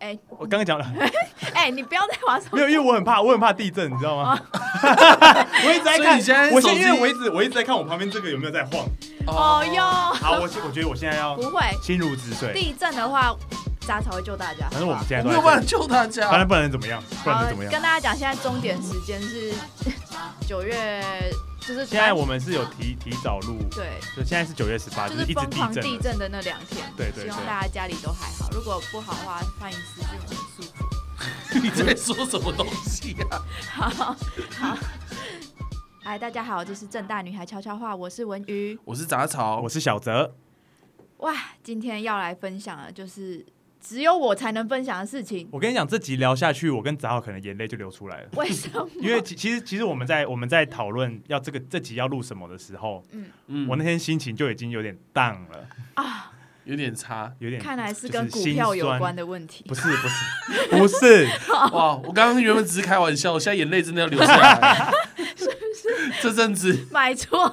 [0.00, 0.86] 哎我刚刚讲了，
[1.54, 4.38] 哎，你不要再玩手没有，因为我很怕，我很怕地震，你知道吗？
[5.64, 8.86] 我一直在看，所以你现在我现手机因为我一直我一直在看我旁边这个有没有在晃。
[9.26, 13.34] 哦哟，好，我我觉得我现在要不会，心如止水，地震的话，
[13.80, 14.68] 杂草会救大家。
[14.70, 16.30] 反正我们现在我没有办法救大家。
[16.30, 17.72] 反正不然怎么样，不然能怎么样？
[17.72, 19.52] 跟大家讲，现在终点时间是
[20.46, 21.02] 九月，
[21.68, 26.90] 就是现在我们是有提提早录，对，就现在是九月十八，就就是是一直疯狂地震的那两天。
[26.96, 28.48] 对对对希望大家家里都还好。
[28.52, 31.60] 如果不好的话，欢迎私讯我们诉苦。
[31.62, 33.44] 你在说什么东西啊？
[33.70, 34.78] 好好，
[36.04, 38.78] 哎，大家好，这是正大女孩悄悄话，我是文瑜。
[38.86, 40.34] 我是杂草，我是小泽，
[41.18, 43.44] 哇，今天要来分享的就是
[43.88, 45.48] 只有我才能分享的事情。
[45.50, 48.28] 我跟你讲，这集聊下去，我跟杂浩可能眼泪就流出来了。
[48.36, 48.86] 为什么？
[49.00, 56.30] 因为其其实其实我们在我们在讨论要这个这集要录什么的时候，嗯嗯我那天心情就已经有点 down 了，啊，
[56.64, 57.32] 有点差。
[57.38, 59.64] 有点看来是跟股票有关的问题。
[59.66, 61.26] 不是不是不是，
[61.72, 61.96] 哇！
[62.04, 64.92] 我刚刚原本只是开玩笑，我现在眼泪真的要流下来。
[65.34, 66.12] 是不是？
[66.20, 67.48] 这阵子买错，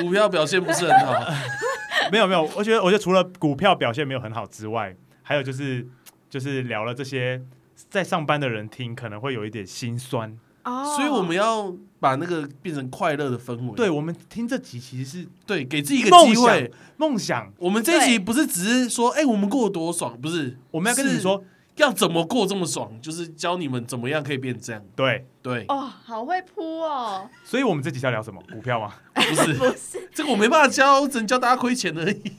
[0.00, 1.30] 股票表现不是很好，
[2.10, 4.96] 没有没有，我觉得我觉得除了股票表现没有很好之外，
[5.28, 5.84] 还有就是
[6.30, 7.42] 就是聊了这些
[7.90, 10.38] 在上班的人听可能会有一点心酸。
[10.62, 13.74] 哦，所以我们要把那个变成快乐的氛围。
[13.74, 16.70] 对我们听这集其实是对，给自己一个机会。
[16.96, 21.42] 梦想，我们这一集不是只是说，哎、我们过得多爽，不是，我们要跟你说，
[21.74, 24.80] 要怎么过这么爽，就是教你们怎么样可以变这样。
[24.94, 28.40] 对，对，哦，好会铺哦，所以我们这集是要聊什么？
[28.52, 28.94] 股票吗？
[29.14, 32.32] 不是 不是这个我没办法教，只能教大家亏钱而已。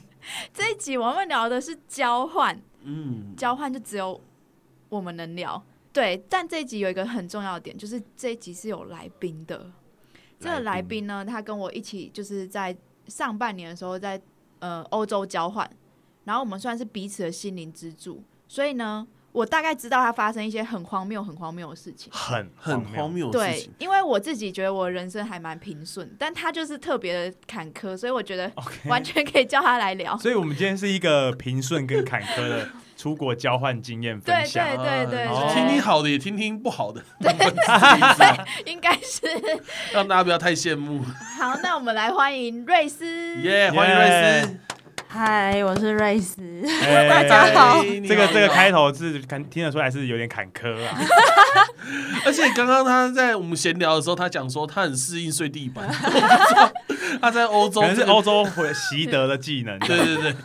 [0.52, 4.18] 这一集我们聊的是交换，嗯，交换就只有
[4.88, 5.62] 我们能聊。
[5.92, 9.70] 对，但这一集有一个很重要的点，就是这一集是有来宾的。
[10.40, 14.20] 这个来宾呢，他跟我一起就是在上半年的时候在
[14.60, 15.68] 呃欧洲交换，
[16.24, 22.10] 然后我们算是彼此的心灵支柱，所以呢，我大概知道他发生一些很荒谬、很荒谬的事情。
[22.12, 28.50] 很很荒谬的事对。，因为我自己觉得我人生还蛮平顺，但他就是特别的坎坷，所以我觉得
[28.86, 30.16] 完全可以叫他来聊。
[30.16, 34.66] 所以我们今天是一个平顺跟坎坷的出国交换经验分对享。
[34.76, 37.02] 对对对哦对，听听好的，也听听不好的，
[38.64, 39.26] 应该是
[39.92, 41.02] 让大家不要太羡慕。
[41.38, 41.58] 好。
[41.62, 43.40] 那我们来欢迎瑞斯。
[43.42, 44.58] 耶，欢迎瑞斯。
[45.10, 46.42] 嗨，我是瑞斯。
[46.82, 50.98] 哎 大家好这个这个开头是看听得出来是有点坎坷啊。
[52.26, 55.88] 而且刚刚他在我们闲聊的时候，他讲说他很适应睡地板，
[57.22, 59.78] 他在欧洲可能是欧洲回习得的技能。
[59.78, 60.36] 对对对，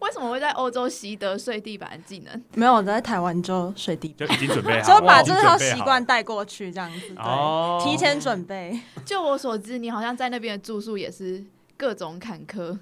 [0.00, 2.42] 为什么会在欧洲习得睡地板的技能？
[2.54, 7.14] 没有，我在台湾就睡地板，就已经准备好，就把这套习惯带过去，这样子。
[7.18, 8.80] 哦对，提前准备。
[9.04, 11.44] 就我所知，你好像在那边的住宿也是
[11.76, 12.78] 各种坎坷。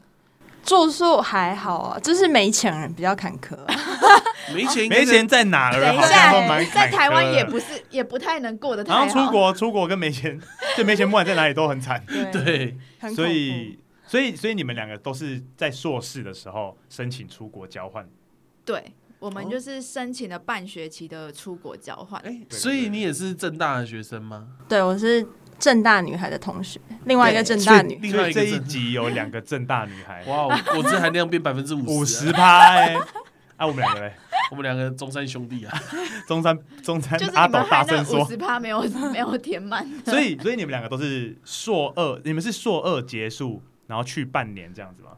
[0.64, 3.74] 住宿还好啊，就是没钱人比较坎坷啊。
[4.54, 5.92] 没钱没钱在哪儿？
[5.94, 9.00] 好像等一下在台湾也不是也不太能过得太好。
[9.00, 10.38] 好像出国出国跟没钱，
[10.76, 12.04] 就没钱不管在哪里都很惨。
[12.32, 12.76] 对，
[13.14, 18.08] 所以所以所以你们两个都是在硕士的时候申请出国交换。
[18.64, 22.20] 对，我们就是申请了半学期的出国交换。
[22.22, 24.48] 哎，对所以你也是正大的学生吗？
[24.68, 25.26] 对我是
[25.58, 27.98] 正大女孩的同学，另外一个正大女。
[28.00, 32.96] 另外一个一集有两个正大女孩， 哇，我果汁含量变 百分之五五十，十趴哎。
[33.56, 34.12] 啊，我们两个嘞，
[34.52, 35.82] 我们两个中山兄弟啊，
[36.28, 38.80] 中山中山就是阿斗大声说，那五十趴没有
[39.12, 39.84] 没有填满。
[40.04, 45.10] 所以所以你们两个都是硕二，你们是硕二结束，然后去半年这样子吗？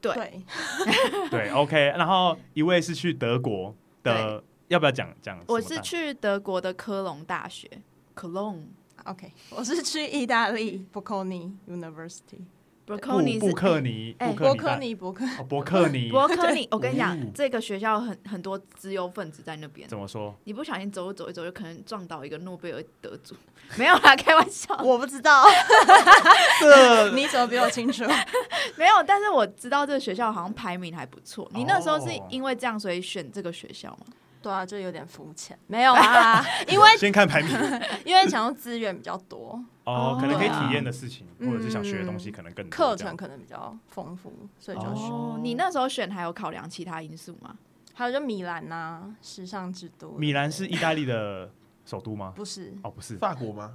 [0.00, 1.92] 对对，对，OK。
[1.98, 5.52] 然后一位是去德国的，要不要讲讲什么大？
[5.52, 7.68] 我是去德国的科隆大学
[8.14, 8.68] ，Cologne。
[9.06, 12.40] OK，我是去意大利 Bocconi University，
[12.84, 15.24] 布 Bocconi 布是克尼，哎伯布克尼大科尼伯克。
[15.24, 19.88] 哦伯克尼，伯克尼，我跟你哦讲，这个学校很很多资优分子在那边。
[19.88, 20.34] 怎么说？
[20.44, 23.36] 你不小心走一走一走，就可能撞到一个诺贝尔得主。
[23.78, 25.44] 没有啦，开玩笑，我不知道，
[26.60, 28.04] 这你怎么比我清楚？
[28.76, 29.02] 没有。
[29.06, 31.48] 但是我知道这个学校好像排名还不错。
[31.54, 34.06] 你那时候是哦因为这样所以选这个学校吗？
[34.46, 35.58] 对啊，就有点肤浅。
[35.66, 37.50] 没有啊，因为先看排名
[38.04, 45.10] 因为想要资源比较多，哦，哦可能可以体验的事情，或者是想学的东西可能更多课程可能比较丰富，所以就选。
[45.10, 47.56] 哦，你那时候选还有考量其他因素吗？
[47.94, 50.10] 还有就米兰呐、时尚之都。
[50.12, 51.50] 米兰是意大利的
[51.84, 52.32] 首都吗？
[52.36, 52.72] 不是？
[52.82, 53.72] 哦，不是，法国吗？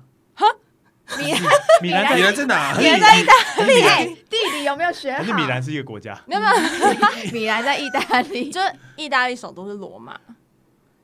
[1.18, 1.25] 米
[1.81, 2.74] 米兰你在哪？
[2.78, 3.34] 米兰在意大
[3.66, 5.19] 利，地理有没有学好？
[5.19, 6.54] 可是米兰是一个国家，没有没有，
[7.34, 10.18] 米兰在意大利，就是意大利首都是罗马，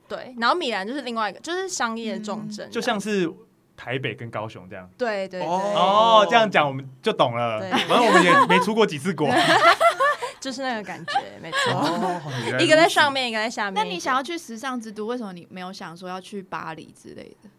[0.08, 3.30] 对，然后米兰就是另外一个，就是商业重镇，就像是
[3.76, 4.88] 台北跟高雄这样。
[4.96, 7.60] 对对对，哦哦，这样讲我们就懂了。
[7.60, 9.28] 对反正我们也没出过几次国。
[9.28, 9.34] 就
[10.40, 11.72] 就是那个感觉，没错。
[11.72, 12.22] 哦，
[12.60, 13.74] 一个在上，面，一个在下面。
[13.74, 17.50] 那你想要去时尚之都，为什么你没有想说要去巴黎之类的？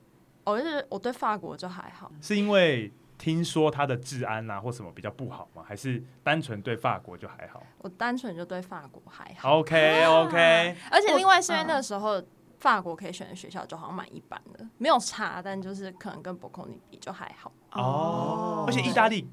[0.45, 5.61] 我就是我对法国就还好，是因为听说它的治安啊或什么比较不好吗？
[5.67, 9.59] 还是单纯对法国就还好我单纯就对法国还好。
[9.59, 12.23] ？OK OK， 而且另外是因为嗯那个时候
[12.59, 17.51] 法国可以选的学校就好像蛮一般的，没有差，但就是可能跟博孔尼比就还好。
[17.71, 19.27] 哦，而且意大利。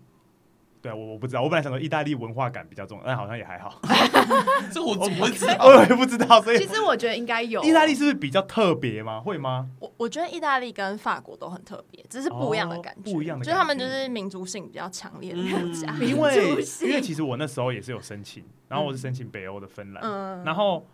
[0.83, 3.81] 对啊，我我不知道，我本来想说意大利文化感比较重，但好像也还好，
[4.71, 5.57] 这我怎么会知道？
[5.67, 9.21] 我也不知道，所以其实我觉得应该有意大利是不是比较特别吗？
[9.21, 9.69] 会吗？
[9.81, 15.93] 我我觉得意大利跟法国都很特别，只是不一样的感觉，哦不一样的就是他们就是民族性比较强烈的国家。
[15.99, 20.87] 嗯因为因为其实我那时候也是有申请，然后我是申请北欧的芬兰，嗯然后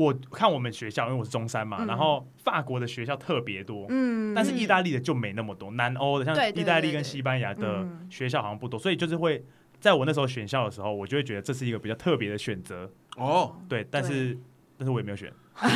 [0.00, 1.86] 我看我们学校，因为我是中山嘛，嗯。
[1.86, 8.06] 然后法国的学校特别多，嗯但是意大利的就没那么多，南欧的像意大利跟西班牙的嗯。
[8.08, 9.44] 学校好像不多，所以就是会
[9.78, 14.38] 在我那时候选校的时候，我就会觉得这是一个比较特别的选择，哦，对，但是
[14.78, 15.30] 但是我也没有选，
[15.62, 15.68] 你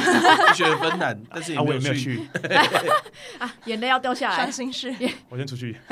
[0.54, 1.94] 选了芬兰， 但是啊，我也没有。
[1.94, 2.20] 去，
[3.38, 4.36] 啊，眼泪要掉下来。
[4.36, 4.50] 伤。
[4.50, 4.94] 心事，
[5.28, 5.76] 我先出去，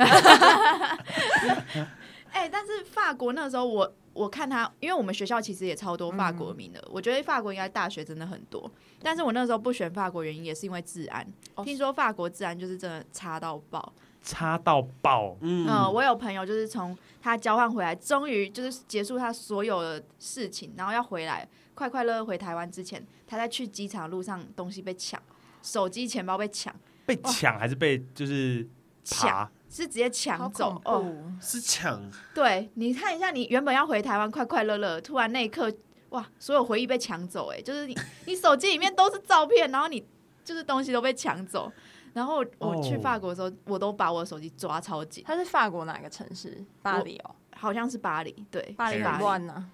[2.33, 8.71] 哎、但是法国那时候我我看他，因为我们学校其实也超多法嗯国名的，我觉得法国应该大学真的很多。
[9.01, 11.25] 但是我那时候不选法国，原因也是因为治安。
[11.55, 13.93] 哦听说法国治安就是真的差到爆。
[14.25, 25.21] 差到爆，嗯嗯，我有朋友就是从他交换回来，终于就是结束他所有的事情，然后要回来，快快乐乐回台湾之前，他在去机场路上东西被抢，
[25.61, 26.73] 手机、钱包被抢，
[27.05, 28.65] 被抢还是被就是
[29.03, 31.03] 抢爬，是直接抢走哦。
[31.41, 31.99] 是抢，
[32.33, 35.73] 对，你看一下，你原本要回台湾快快乐乐，突然那一刻，
[36.09, 37.97] 哇，所有回忆被抢走，哎，就是你
[38.27, 40.05] 你手机里面都是照片，然后你
[40.45, 41.71] 就是东西都被抢走。
[42.13, 46.63] 然后我去哦法国的时候，我都把我的手机抓超紧，他是法国哪个城市？
[46.83, 49.65] 巴黎哦，好像是巴黎，对，巴黎很乱呢。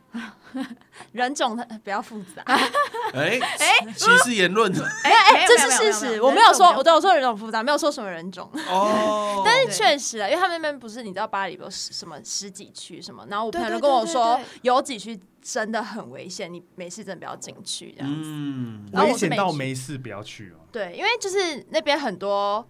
[1.12, 2.44] 人种它比较复杂，
[3.14, 4.72] 哎哎歧视言论
[5.04, 6.22] 哎哎这是事实。
[6.22, 8.48] 我没有说，我都有说人种复杂，没有说什么人种。
[8.68, 18.22] 哦， 但是对确实啊，因为他们那边不是你知道巴黎有十什么十几区什么，然后我朋友跟我对说对对有几区真的很危险，你没事真的不要进去这样子。
[18.24, 20.62] 嗯，然后危险到没事不要去哦。
[20.72, 22.68] 对，因为就是那边很多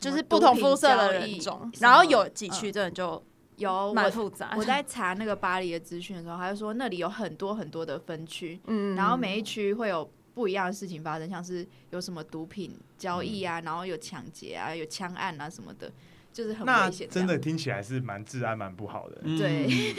[0.00, 3.22] 就是不同肤色的人种，然后有几区真的就
[3.56, 4.54] 有我蛮复杂。
[4.56, 15.90] 我在查那个巴黎的资讯的时候，他就说那里有很多很多的分区，嗯然后每一区会有不一样的事情发生，像是有什么毒品交易嗯啊，然后有抢劫啊，有枪案啊什么的，
[16.32, 17.08] 就是很危险。
[17.10, 19.20] 真的，听起来是蛮治安蛮不好的。
[19.22, 19.66] 嗯对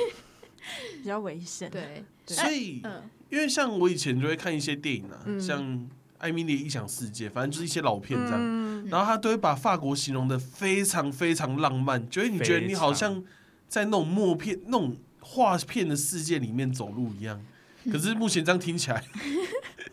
[1.01, 1.71] 比较危险。
[1.71, 5.63] 对，所以嗯，因为像我以前就会看一些电影啊，嗯像
[6.17, 8.37] 《艾米丽的异想世界》，反正就是一些老片这样。
[8.39, 13.23] 嗯，然后他都会把法国形容的非常非常浪漫，觉得你觉得你好像
[13.67, 17.43] 在那种默片、那种画片的世界里面走路一样。
[17.91, 19.03] 可是目前这样听起来，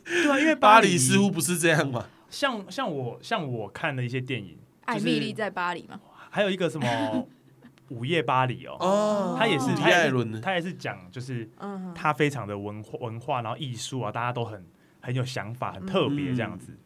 [0.05, 0.99] 对啊，因为巴黎。
[0.99, 2.07] 似乎不是这样嘛。
[2.29, 6.01] 像像我像我看的一些电影，艾米丽在巴黎嘛，
[6.31, 7.29] 还有一个什么
[7.91, 9.37] 午夜巴黎哦，哦。
[9.39, 14.65] 他也是迪他也是艾伦的，他也是讲就是嗯，他非常的文化文化，然后艺术啊，大家都很
[15.01, 16.77] 很有想法，很特别这样子。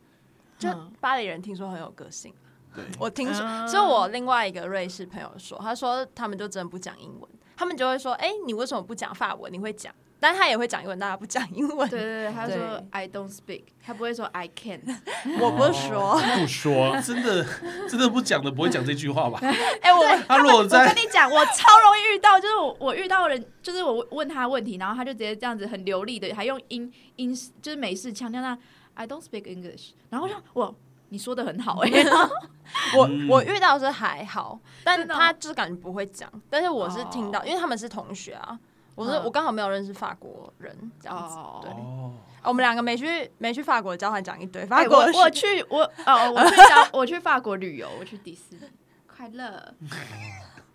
[0.59, 0.93] 就嗯。
[1.01, 2.35] 巴黎人听说很有个性。
[2.83, 3.67] 对，我听说，嗯。
[3.67, 9.53] 就我另外一个瑞士朋友说，他说他们就真的不讲英文，他们就会说，哎、你为什么不讲法文？
[9.53, 11.89] 你会讲，但他也会讲英文，但他不讲英文。
[11.89, 12.57] 对对对，他说
[12.91, 14.81] I don't speak，他不会说 I can，
[15.41, 17.45] 我不是说，不说，真的
[17.89, 19.39] 真的不讲的不会讲这句话吧？
[19.83, 28.57] 哎、我他如果我在跟你讲，我超容易遇到，就是我我遇到人，就是我问他问题，然后他就直接这样子很流利的，还用英英就是美式腔调那
[28.95, 30.75] I don't speak English，然后我就哇，
[31.11, 31.91] 你说的很好哎、
[32.97, 38.59] 我嗯我遇到是还好，但真的哦他就是感觉不会讲，但是我是听到，哦因为他们是同学啊。
[38.95, 42.13] 我是、嗯我刚好没有认识法国人这样子，哦对，哦，
[42.43, 48.63] 我们两个没去没去法国交换讲一堆法国我去我 哦我去交我去法国旅游，我去迪士尼，
[49.07, 49.73] 快乐。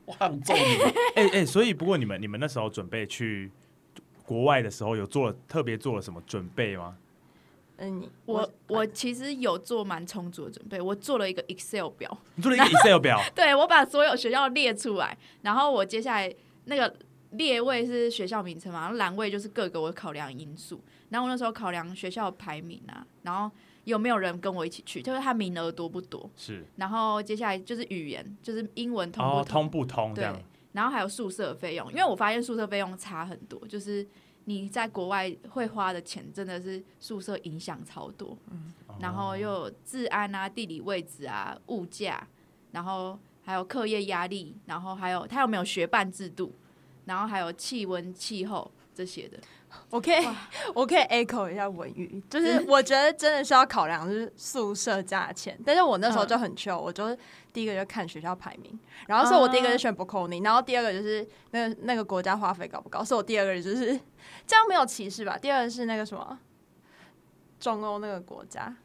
[0.05, 0.61] 我很重你。
[1.15, 3.51] 哎哎，所以不过你们你们那时候准备去
[4.25, 6.95] 国外的时候，有做了特别做了什么准备吗？
[7.77, 16.33] 嗯，你我我其实有做蛮充足的准备，我做了一个 Excel 表，你做了一个 Excel 表， 对我把所有学校列出来，然后我接下来
[16.65, 16.93] 那个
[17.31, 20.81] 列位是学校名称嘛，然后栏位就是各个我考量因素。
[21.09, 23.49] 然后我那时候考量学校排名啊，然后
[23.83, 26.27] 有没有人跟我一起去，就是他名额多不多。
[26.35, 34.03] 是然后接下来就是语言，就是英文通不哦，通不通这对样？，然后还有宿舍费用，因为我发现宿舍费用差很多，就是
[34.45, 38.38] 你在国外会花的钱真的是宿舍影响超多，
[39.00, 42.27] 然后又有治安啊、地理位置啊、物价，
[42.71, 46.53] 然后还有课业压力，然后还有他有没有学伴制度，
[47.05, 49.39] 然后还有气温、气候这些的。
[49.89, 50.27] 我可以，
[50.73, 57.17] 我可以 echo 一下文宇，就是我觉得真的需要考量就是宿舍价钱，但是我那时候就很 chill，我就是
[57.51, 63.99] 第一个就看学校排名，然后所以我第一个就选 b o c o n i 然后第二个就是那个那个国家花费高不高，所以我第二个就是
[64.47, 65.37] 这样没有歧视吧？
[65.37, 66.39] 第二个是那个什么
[67.59, 68.75] 中欧那个国家，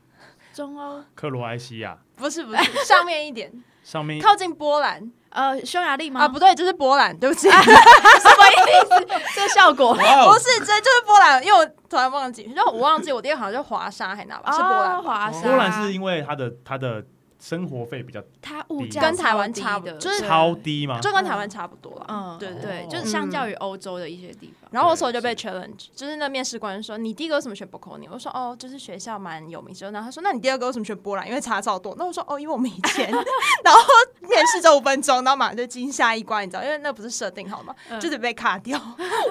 [0.53, 1.03] 中欧。
[1.15, 1.99] 克罗埃西亚。
[2.17, 3.53] 不是不是上面一点，
[3.85, 6.21] 上面靠近波兰呃匈牙利吗？
[6.23, 7.49] 啊，不对，就是波兰，对不起。
[7.53, 9.07] 什么意思？
[9.35, 10.01] 这个效果不
[10.39, 14.99] 是，这就是波兰，因为我突然忘记，就我忘记我第二个好像是华沙还哪吧，是波兰吧。
[14.99, 17.03] 哦华沙，波兰是因为它的它的
[17.41, 21.01] 生活费比较它物价跟台湾差不就是超低嘛？
[21.01, 22.07] 就跟台湾差不多了。
[22.09, 24.69] 嗯，对对就是相较于欧洲的一些地方。
[24.73, 31.27] 然后我那时候就被 challenge，就是那面试官说你第一个为什么选 b o c o n i 我说哦，就是学校蛮有名之后，然后他说那你第二个为什么选波兰？
[31.29, 31.95] 因为差超多。
[31.97, 33.09] 那我说哦，因为我没钱。
[33.65, 33.81] 然后
[34.21, 37.75] 面试这五分钟，然后马上就进下一关，你知道，因为那不是设定好吗？
[37.89, 38.81] 嗯就得被卡掉。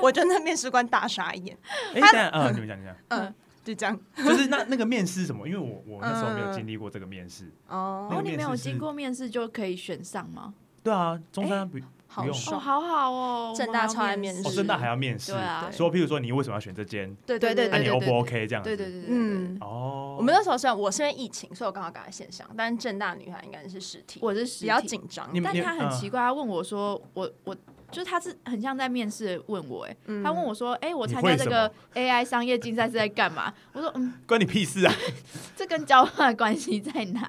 [0.01, 1.57] 我觉得那面试官大傻眼。
[1.93, 3.33] 哎，但呃，你们讲一下，嗯，
[3.67, 4.00] 就这样。
[4.15, 5.47] 就是那那个面试什么？
[5.47, 7.45] 因为我我那时候没有经历过这个面试。
[7.67, 10.53] 哦哦，那个你没有经过面试就可以选上吗？
[10.83, 15.41] 对啊，中山不不用哦，好好哦，正大超爱面试哦，真的还要面试对。
[15.41, 17.13] 啊，说，譬如说你为什么要选这间？
[17.25, 18.69] 对对对那你 O 不 OK 这样子？
[18.69, 19.57] 对对对对，嗯。
[19.59, 25.29] 哦，我们那时候是我是因为疫情，所以我刚好赶在线上，但是正大女孩应该是实体，我是实比较体紧张。
[25.43, 27.55] 但他很嗯奇怪，他问我说，我我
[27.98, 33.51] 就是他是很像在面试问我，哎，嗯他问我说，哎，我参加这个 AI 商业竞赛是在干嘛？
[33.74, 34.94] 我说，嗯， 关你屁事啊！
[35.58, 37.27] 这跟交换的关系在哪？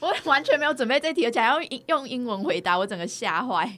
[0.00, 3.70] 我完全没有准备这题，而且还要用英文回答，我整个吓坏。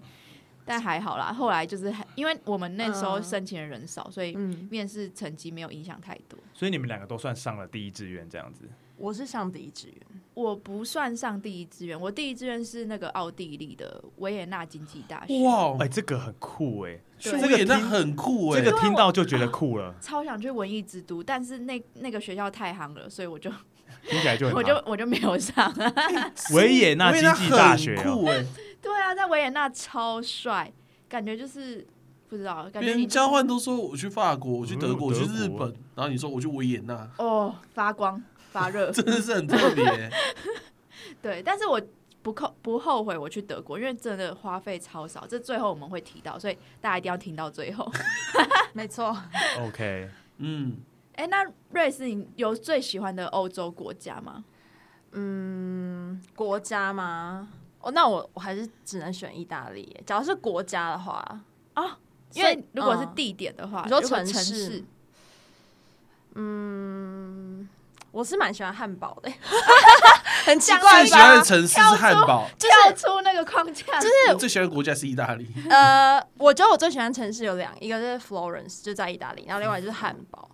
[0.64, 6.38] 但还好啦，后来就是还因为我们那时候嗯申请的人少，所以嗯，面试成绩没有影响太多。
[6.54, 8.68] 所以你们两个都算上了第一志愿这样子。
[8.96, 9.96] 我是上第一志愿，
[10.34, 17.40] 我不算上第一志愿，我第一志愿是那个奥地利的维也纳经济大学，哇哎，，这个很酷哎，对。
[17.40, 23.50] 这个也那听很酷哎这，个听到就觉得酷了，超想去文艺之都，但是那那个学校太行了，所以我就
[24.08, 25.72] 听起来就很 我就我就没有上。
[26.54, 28.44] 维也纳经济大学酷哎，
[28.80, 30.72] 对啊，在维也纳超帅，
[31.08, 31.84] 感觉就是
[32.28, 38.22] 不知道，感别人交换都说我去法国，我去德国，我去日本，然后你说我去维也纳，哦发光
[38.52, 40.10] 发热， 真的是很特别。
[41.20, 41.80] 对，但是我
[42.22, 47.90] 不后不后悔我去德国，因为真的花费超少，这最后我们会提到，所以大家一定要听到最后。
[48.74, 49.16] 没错。
[49.60, 50.76] OK，嗯，
[51.14, 54.44] 哎，那瑞士你有最喜欢的欧洲国家吗？
[55.12, 57.48] 嗯，国家吗？
[57.80, 60.02] 哦，那我我还是只能选意大利耶。
[60.06, 61.40] 假如是国家的话，
[61.74, 61.98] 啊，
[62.32, 64.84] 因为因为如果是嗯地点的话，你说城市城市，
[66.34, 67.68] 嗯，
[68.12, 69.32] 我是蛮喜欢汉堡的，
[70.44, 71.42] 很奇讲怪最喜欢的吧？
[71.42, 75.48] 城市是汉堡，跳出那个框架，就是我最喜欢的国家是意大利。
[75.70, 80.48] 呃，我觉得我最喜欢城市有两，一个是 Florence，就在意大利，然后另外就是汉堡，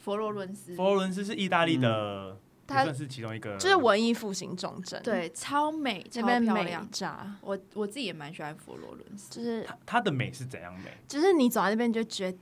[0.00, 2.36] 佛罗伦斯，佛罗伦斯是意大利的，
[2.68, 6.90] 也它算是其中一个，就是文艺复兴重镇，，对，超美，超这边美漂亮。
[6.90, 10.90] 炸，我我自己也蛮喜欢佛罗伦斯，就是它它的美是怎样美？
[11.06, 12.38] 就是你走在那边就觉得。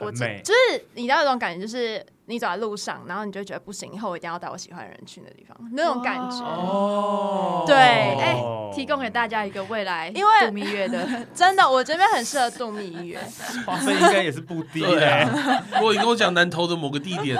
[0.00, 6.44] 我，就是你知道有种感觉，就是你走在路上，然后你就觉得不行，以后我一定要带我喜欢的人去那地方，那种感觉。
[6.44, 8.36] 哦对哎、
[8.74, 13.18] 提供给大家一个未来因为度蜜月的， 真的，我这边很适合度蜜月。
[13.64, 17.38] 花费应该也是不低对的，啊，如果你跟我讲南投的某个地点，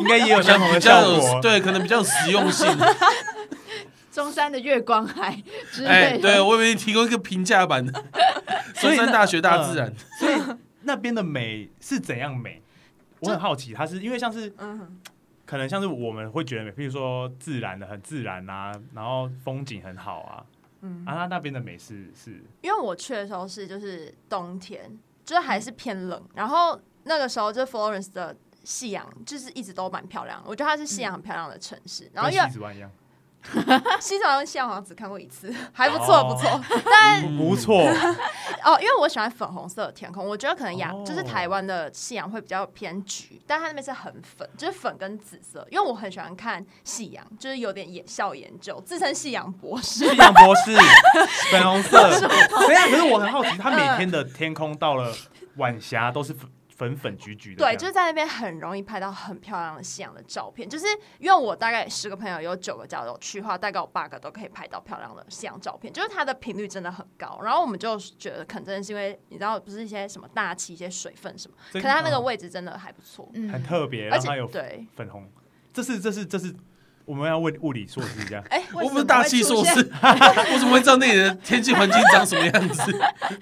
[0.00, 1.40] 应该也有相同的比较效果。
[1.40, 2.68] 对，可能比较有实用性。
[4.10, 6.22] 中山的月光海之哎，类的。
[6.22, 8.04] 对我以为你提供一个平价版的
[8.74, 10.34] 中山大学大自然，所以
[10.84, 12.62] 那边的美是怎样美？
[13.20, 15.00] 我很好奇，它是因为像是嗯，
[15.46, 20.44] 可能像是我们会觉得美，比如说自然的很自然啊，然后风景很好啊，
[20.80, 32.10] 嗯啊，它那边的美是是因为我去的时候是就是冬天，就是还是偏冷，然后那个时候就 Florence 的夕阳就是一直都蛮漂亮，我觉得它是夕阳很漂亮的城市。
[32.12, 32.90] 然后跟因为
[34.00, 36.60] 西藏跟夕阳好像只看过一次， 还不错不错。
[36.84, 37.80] 但不错，
[38.64, 45.66] 哦，因为我喜欢粉红色的天空，我觉得可能亚、哦就是台湾的夕阳会比较偏橘，但它那边是很粉，就是粉跟紫色。
[45.70, 50.08] 因为我很喜欢看夕阳，就是有点研校研究，自称夕阳博士。
[50.08, 50.76] 夕阳博士，
[51.50, 52.10] 粉红色。
[52.66, 55.12] 对啊，可是我很好奇，他每天的天空到了
[55.56, 56.34] 晚霞都是
[56.74, 60.68] 粉粉粉橘橘的对，就是在那边很容易拍到很漂亮的夕阳的照片。
[60.68, 60.86] 就是
[61.18, 67.40] 因为我大概十个朋友有九个假如去的话，大概有八个都可以拍到漂亮的夕阳照片，就是它的频率真的很高。
[67.42, 74.86] 然后我们就觉得可能真的是因为你知道，不是一些什么大气、一些水分什么，可真能它那个嗯位置真的还不错，嗯很特别，而且有且对。
[74.96, 75.30] 粉红。
[75.72, 76.54] 这是这是这是
[77.04, 78.44] 我们要问物理硕士这样。
[78.50, 82.92] 哎、我不是大气硕士，我怎 么会知道那里的天气环境长什么样子？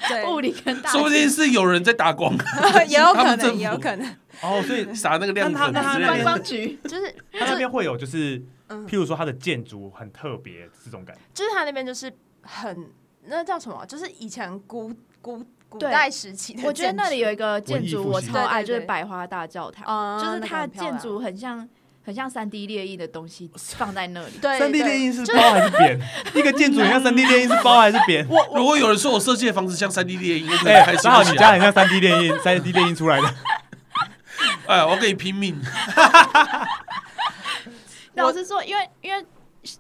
[0.09, 2.35] 对，物理跟大说不定是有人在打光，
[2.89, 4.07] 也有可能， 也有可能。
[4.43, 6.25] 哦，所以撒那个亮粉那他那他观之类的。
[6.25, 11.23] 光局就是他那边会有就是，嗯譬如说它的建筑很特别这种感觉。
[11.35, 12.11] 就是他那边就是
[12.43, 12.87] 很
[13.27, 13.85] 那叫什么？
[13.87, 14.91] 就是以前古
[15.21, 21.69] 古古代时期的，我觉得那里有一个建筑我超爱，就是百花大教堂，啊就是那个它的建筑很像
[22.11, 24.33] 很像三 D 列印的东西 放在那里。
[24.43, 26.01] 对三 D 对列印是包还是扁？
[26.35, 28.27] 一个建筑很像三 D 列印是包还是扁？
[28.53, 31.39] 如果有人说我设计的房子像三 D 猎鹰，我可能哎，开心正好你。
[31.39, 33.35] 家很像三 D 列印，三 D 列印出来的。
[34.67, 35.57] 哎，我要跟你拼命。
[38.15, 39.25] 老实说，因为因为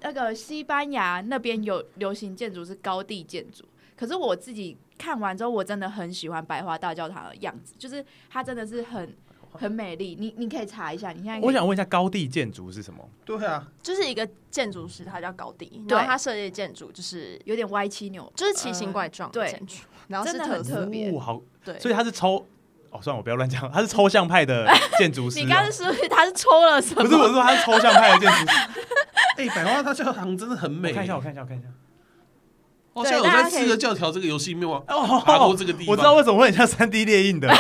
[0.03, 3.65] 那个西班牙那边有流行建筑是高地建筑，
[3.99, 9.13] 可是我自己看完之后，我真的很喜欢百花大教堂的样子，就是它真的是很
[9.53, 10.17] 很美丽。
[10.19, 13.09] 你你可以查一下，你现在我想问一下，高地建筑是什么？
[13.25, 19.77] 对啊，就是一个建筑师，他叫高地，然后他设计的建筑就是有点歪七扭，就是奇形怪状的对建筑，
[20.09, 22.47] 然后是真的很特特别哦，好，对，所以他是抽。
[22.93, 25.43] 哦，算了，我不要乱讲，他是抽象派的建筑师啊。
[25.47, 27.05] 你刚刚是不是他是抽了什么？
[27.05, 28.59] 不是我是说他是抽象派的建筑师。
[29.39, 30.89] 哎，百花大教堂真的很美。
[30.89, 31.69] 我看一下，我看一下，我看一下。
[32.93, 35.87] 我现在有在《刺客教条》这个游戏里面玩哦爬过这个地方。
[35.87, 37.47] 我知道为什么会很像三 D 猎印的，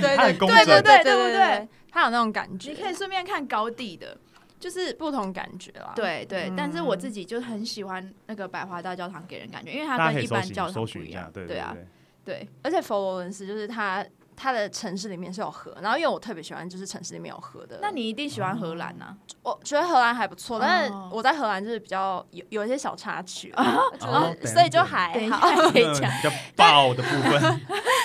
[0.00, 0.82] 对它很工对整。
[0.82, 1.68] 对对不对？
[1.90, 4.16] 他有那种感觉，你可以顺便看高地的，
[4.58, 11.86] 就是不同感觉啦。，对对，嗯但是我自己就很喜欢那个百花大教堂给人感觉，因为它跟一般教堂不一样，，对对啊，对。
[12.22, 14.04] 对，而且佛罗伦斯就是它
[14.40, 19.14] 它的城市里面是有河，然后因为我特别喜欢就是城市里面有河的，那你一定喜欢荷兰呐？
[19.42, 26.10] 我觉得荷兰还不错，但是哦我在荷兰就是比较有有一些小插曲， 哦就是所以就还好，下 可以讲。
[26.10, 27.60] 嗯 比较爆的部分，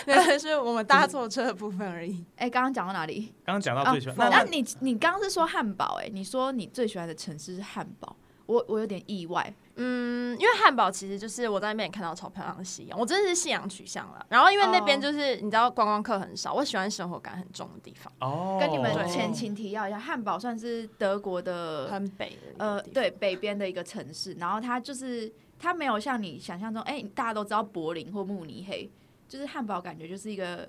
[0.06, 2.26] 对，是我们搭错车的部分而已。
[2.36, 3.34] 哎，刚刚讲到哪里？
[3.46, 6.00] 刚刚讲到啊最喜欢，那那你你刚刚是说汉堡？
[6.04, 8.16] 哎，你说你最喜欢的城市是汉堡，
[8.46, 9.54] 我我有点意外。
[9.78, 14.26] 嗯，因为汉堡其实就是我在那边也看到超漂亮的夕阳，我真的是信仰取向了。
[14.30, 15.02] 然后因为那边哦。
[15.02, 28.90] 就是、你知道观光客很少，我喜欢生活感很重的地方，哦，跟你们前情提要一下，汉堡算是德国的很北呃，对，北边的一个城市，然后它就是它没有像你想象中，哎、大家都知道柏林或慕尼黑，
[29.28, 30.68] 就是汉堡感觉就是一个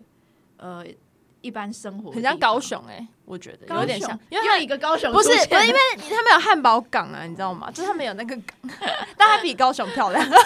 [0.57, 0.85] 呃
[1.41, 7.71] 一般生活很像高雄哎、我觉得，有点像，因为又一个高雄不是不是因为他们有汉堡港啊，你知道吗？
[7.73, 8.71] 就是他们有那个港，
[9.17, 10.29] 但它比高雄漂亮。
[10.29, 10.39] 高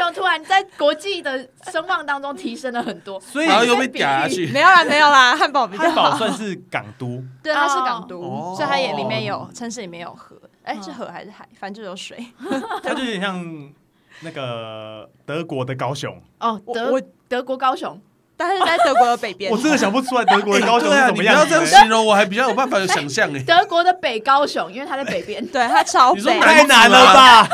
[0.00, 4.46] 雄突然在国际的声望当中提升了很多，所以然后又被打下去。
[4.52, 6.14] 没有啦，没有啦，汉堡比较汉堡。
[6.16, 11.48] 算是港都，对，它是港都，哦所以它也里面有城市里面有河，哎、嗯是河还是海？
[11.58, 12.24] 反正就有水。
[12.82, 13.72] 它就有点像
[14.20, 16.20] 那个德国的高雄。
[16.38, 18.00] 哦，德德国高雄，
[18.42, 19.50] 但是在德国的北边。
[19.50, 21.64] 我真的想不出来德国的高雄是怎么样你不要这样。
[21.64, 23.42] 形容，我还比较有办法有想象哎。
[23.44, 25.44] 德国的北高雄，因为它在北边。
[25.46, 27.48] 对它超北，你说太难了吧？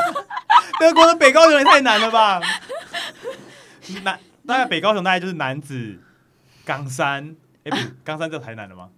[0.79, 2.41] 德国的北高雄也太难了吧？
[4.03, 5.99] 南大概北高雄大概就是男子、
[6.65, 7.71] 冈山，哎，
[8.03, 8.89] 冈山在台南了吗？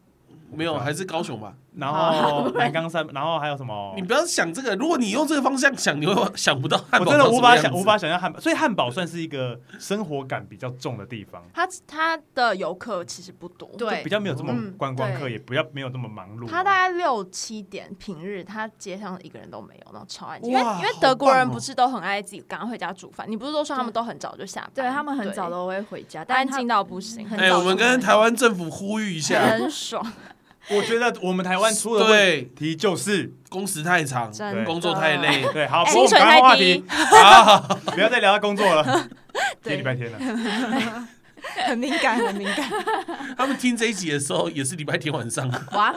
[0.53, 1.53] 没有，还是高雄吧。
[1.75, 3.93] 然后南冈山，然后还有什么？
[3.95, 4.01] 你？
[4.01, 14.03] 不要想这个，如果你用这个方向想，你会想不到汉堡我真的无法想，无法想象汉堡，所以汉堡算是一个生活感比较重的地方，它它的游客其实不多，对。
[14.03, 15.31] 比较没有这么嗯观光客，对。
[15.31, 16.47] 也比较没有这么忙碌。
[16.47, 20.51] 它大概六七点平日，它街上一个人都没有，然后超安静。
[20.51, 24.71] 因为因为德国人不是都很爱自己赶快回家煮饭，你不是都说他们都很早就下班？
[24.75, 30.05] 对他们很早都会回家，但是他安静到不行，哎，我们跟台湾政府呼吁一下，很爽，
[30.69, 34.31] 我觉得我们台湾出的问对，题就是工时太长，
[34.63, 35.43] 工作太累。
[35.51, 36.85] 对，好，哎不过我们薪水太赶快换话低题，，
[37.17, 37.57] 啊，
[37.93, 38.83] 不要再聊到工作了。
[39.63, 40.19] 今对天礼拜天了，
[41.65, 42.69] 很敏感，很敏感。
[43.37, 45.93] 他们听这一集的时候也是礼拜天晚上，哇，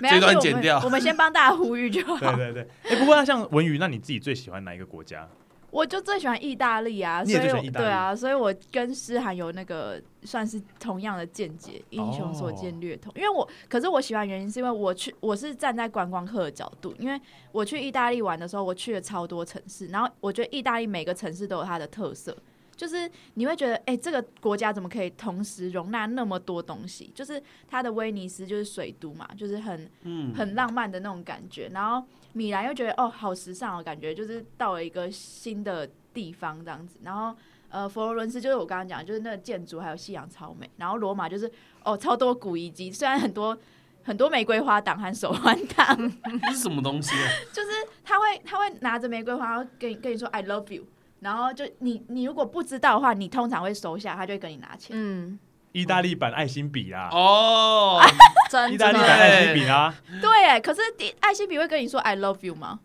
[0.00, 2.18] 没这关系我们段剪掉我们先帮大家呼吁就好。
[2.34, 2.68] 对对对。
[2.90, 5.26] 哎，不过那像文宇，那你自己最喜欢哪一个国家？
[5.70, 13.12] 我就最喜欢意大利啊，所以对啊，所以我跟诗涵有那个算是同样的见解，英雄所见略同。
[13.14, 17.20] 因为我，可是我喜欢原因是因为我去，我是站在观光客的角度，因为
[17.52, 22.36] 我去意大利玩的时候，我去了超多城市，然后我觉得意大利每个城市都有它的特色。
[22.74, 27.10] 就是你会觉得，哎、这个国家怎么可以同时容纳那么多东西？
[27.12, 31.68] 就是它的威尼斯就是水都嘛，就是很嗯，很浪漫的那种感觉。
[31.74, 32.06] 然后
[32.38, 36.98] 米兰又觉得哦，好时尚哦，感觉就是到了一个新的地方这样子。
[37.02, 37.36] 然后
[37.68, 40.70] 呃，佛罗伦斯就是我刚刚讲，就是那个建筑还有夕阳超美。
[40.76, 41.50] 然后罗马就是
[41.84, 43.58] 哦，超多古遗迹，虽然很多
[44.04, 45.96] 很多玫瑰花党和手环党，
[46.46, 47.28] 这是什么东西啊？
[47.52, 47.70] 就是
[48.04, 50.84] 他会他会拿着玫瑰花，跟你跟你说 I love you。
[51.20, 54.96] 然后就你你如果不知道的话，你通常会收下，他就会跟你拿钱。
[54.96, 55.38] 嗯，
[55.72, 58.00] 意大利版爱心笔啦，哦，
[58.50, 62.80] 真意大利版的爱心笔啦，对，哎，可是第爱心笔会跟你说 I love you 吗？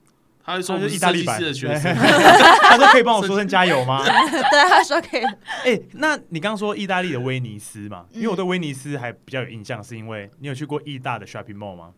[0.45, 4.03] 他会说我是意大利版师的学生， 他说可以帮我说声加油吗？
[4.05, 5.23] 对，他说可以。
[5.63, 8.05] 哎、那你刚刚说意大利的威尼斯嘛？
[8.11, 11.91] 因为我嗯对威尼斯还比较有印象，是因为你有去过意大的 shopping mall 吗？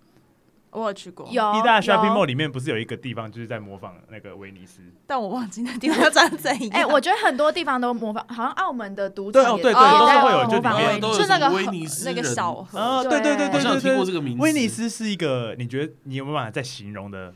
[0.75, 4.81] 我有去过，有意大利 shopping mall 里面不是有一个地方就是在模仿那个威尼斯？
[5.07, 6.69] 但我忘记那地方长怎样。
[6.73, 10.87] 哎、我觉得很多地方都模仿，好像澳门的赌场也对哦对对都是会有就模仿里面。
[10.89, 13.81] 威尼斯都有就那个威尼斯那个小河，啊，对对对对对对。
[13.81, 14.43] 对过这个名字。
[14.43, 17.33] 威尼斯是一个，你觉得你有没有办法再形容的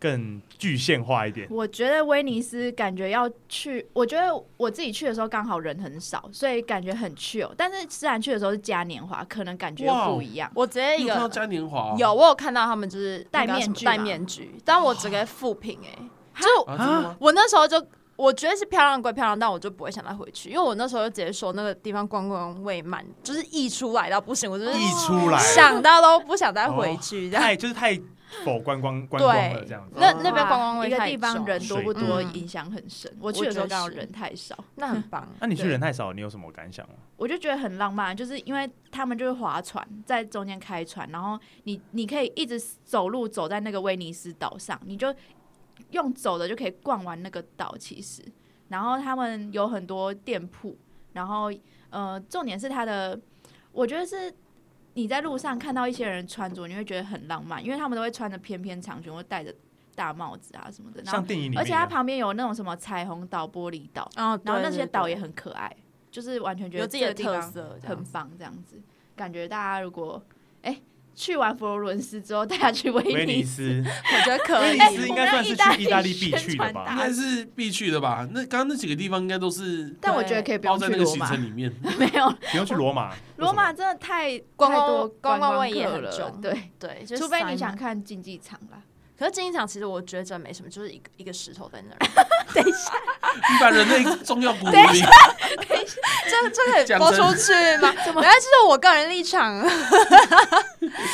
[0.00, 1.46] 更具象化一点？
[1.50, 7.52] 我觉得威尼斯感觉要去，我觉得我自己去的时候刚好人很少，所以感觉很 chill。
[7.56, 10.50] 但是自然去的时候是嘉年华，可能感觉又不一样。
[10.54, 11.94] 我直接一个嘉年华？
[11.98, 15.98] 有，我有看到他们就是戴面具戴面具，但我直接复评哎，
[16.40, 16.48] 就？
[17.18, 17.86] 我那时候就
[18.16, 27.42] 我觉得是漂亮归漂亮，但我就不会想再回去，因为我那时候就直接说那个地方观光未满，就是溢出来到不行，我就是溢出来想到都不想再回去这样。
[27.42, 28.00] 太就是太
[28.44, 29.96] 否观光观光了这样子。
[29.98, 33.12] 那哦那边观光味一个地方人多不多，影响很深。
[33.20, 35.28] 我去的时候刚好人太少， 那很棒。
[35.40, 36.94] 那你去人太少，你有什么感想吗？
[37.16, 45.14] 我就觉得很浪漫，就是因为他们就是划船，在中间开船，然后你你可以一直走路走在那个威尼斯岛上，你就
[45.90, 47.76] 用走的就可以逛完那个岛。
[47.78, 48.22] 其实，
[48.68, 50.76] 然后他们有很多店铺，
[51.12, 51.52] 然后
[51.90, 53.18] 呃，重点是它的，
[53.72, 54.32] 我觉得是
[55.00, 59.54] 你在路上看到一些人穿着，你会觉得很浪漫，因为他们都会穿着翩翩长裙或戴着
[59.94, 65.74] 大帽子啊什么的，然后像电影里面，而且它旁边有那种什么彩虹岛、玻璃岛，哦，然后那些岛也很可爱，
[66.10, 68.78] 就是完全觉得有自己的特色，很棒，这样子。
[69.16, 70.22] 感觉大家如果
[70.62, 70.78] 哎、
[71.14, 74.96] 去完佛罗伦斯之后，带他去威威尼尼斯，我觉得可以威尼。
[74.96, 76.86] 斯应该算是去意大利必去的吧？
[76.90, 78.26] 应该是必去的吧？
[78.32, 81.72] 那刚刚那几个地方应该都是但我觉得可以不包用去罗马在那个行程，里面。
[81.98, 86.10] 没有不用去罗马，罗马真的太观光太多观光光味也客了
[86.42, 87.60] 对，对，除非你。
[87.60, 88.80] 想看竞技场啦。
[89.20, 91.98] 可是竞技场其实我觉得没什么，就是一个一个石头在那儿。
[92.54, 92.90] 等一下
[93.52, 94.82] 你把人类重要骨灵，
[96.26, 97.52] 这这可以讲播真出去
[97.84, 97.92] 吗？
[97.92, 99.54] 原来这是我个人立场。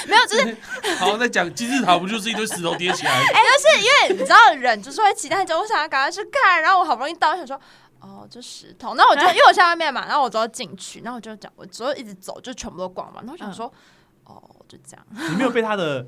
[0.06, 0.56] 没有，就是
[0.98, 3.10] 好在讲金字塔不就是一堆石头叠起来？
[3.12, 7.60] 哎，就是因为你知道人就是会期待着，我想要赶快去看，然后我好不容易到，我想说。
[7.98, 13.72] 哦，这石头，那我就因为我在外面嘛，然后我就要进去，然后我就讲，我之后一直走，就全部都逛完，然后我想说，
[14.24, 16.06] 哦，就这样，你没有被他的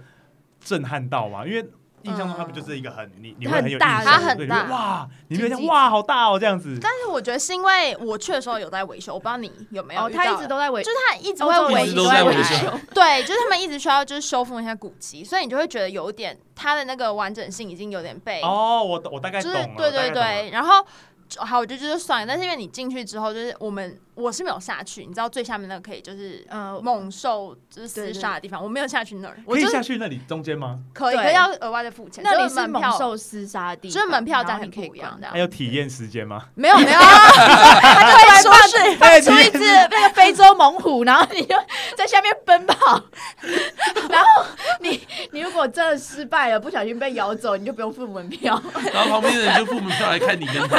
[0.62, 1.44] 震撼到吗？
[1.44, 1.68] 因为
[2.02, 4.64] 印象中他不就是一个很你你会很有印很大象，它很对你会大。
[4.70, 11.68] 哇，你没有竞技讲哇好大哦这样子，但是我觉得是因为我去的时候有在维修，我不知道你有没有哦，他一直都在维，就是他一直都修。
[12.08, 12.80] 在维修。
[12.94, 20.84] 对，就是他们一直需要就是修复一下古迹，所以你就会觉得有点它的那个完整性已经有点被，哦，我我大概就是懂，对对对，然后。
[21.40, 22.26] 好，我就觉得算了。
[22.26, 30.80] 但是因为你进去之后，就是我们我是没有下去，你知道最下面那个可以就是呃，猛兽就是厮杀的地方，我没有下去那儿，我可以就下去那里中间吗？
[30.92, 31.24] 可以，对。
[31.24, 32.90] 可以要额外的付钱，那里就是门票。
[32.90, 36.46] 猛兽厮杀的地方，就是门票价然后你可以很不一样逛这样还有体验时间吗？
[36.56, 39.58] 没有没有， 他就会出去，哎出一只
[39.90, 41.54] 那个非洲猛虎，然后你就
[41.96, 43.00] 在下面奔跑，
[44.10, 44.44] 然后
[44.80, 45.00] 你
[45.30, 48.60] 你如果真的失败了，不小心被咬走，你就不用付门票，
[48.92, 50.76] 然后旁边的人就付门票来看你跟他。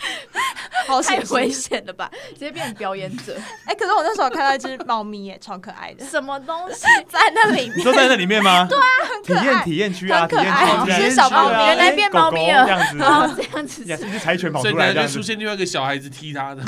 [0.88, 2.10] 好险太危险了吧？
[2.30, 3.36] 直接变成表演者，
[3.66, 6.84] 哎、可是我那时候看到一只猫咪耶，超可爱的，什么东西？
[7.08, 7.78] 在那里面。
[7.78, 8.66] 你说在那里面吗？
[8.68, 8.82] 对啊，
[9.12, 12.98] 很可爱验体验区啊，很体验可爱区，是体验区啊小猫咪原来变猫咪了这样子，
[13.36, 15.08] 这样子呀，一只柴犬跑所以出来这样子。
[15.08, 16.62] 等下就出现另外一个小孩子踢他的。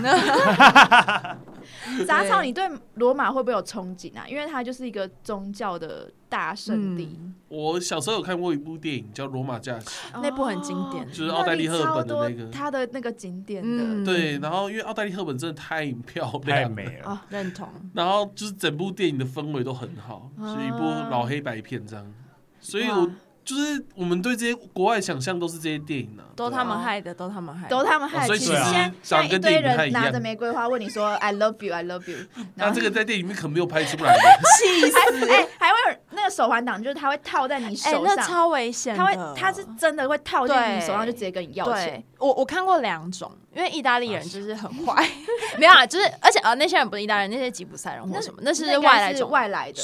[2.06, 4.26] 杂草，你对罗马会不会有憧憬啊？
[4.28, 7.34] 因为它就是一个宗教的大圣地，嗯。
[7.48, 17.68] 我小时候有看过一部电影叫《罗马假期那部很经典就是奥黛丽赫本的那个它的那个景点的，嗯》，对，然后因为奥黛丽赫本真的太漂亮了，美了，啊认同。
[17.92, 20.78] 然后就是整部电影的氛围都很好，啊是一部
[21.10, 22.12] 老黑白片这样，
[22.58, 23.10] 所以我
[23.44, 28.20] 就是我们对这些国外想象都是这些电影啊，都他们哦害的，都他们害的，都他们害。
[28.20, 32.18] 的所以其实一堆人拿着玫瑰花问你说 “I love you, I love you”，
[32.54, 34.18] 那这个在电影里面可没有拍出来的。
[34.58, 35.26] 气死！
[35.26, 38.98] 还哎还会有那个手环党，就是他会套在你哎、手上，那超危险的。
[38.98, 42.02] 他会他是真的会套在你手上，就直接跟你要钱。
[42.18, 45.04] 我我看过两种，因为意大利人就是很坏，
[45.58, 49.82] 没有啊，就是而且呃那些人不是意大利人，那些吉普赛人或什么，那是那是外来种外来的，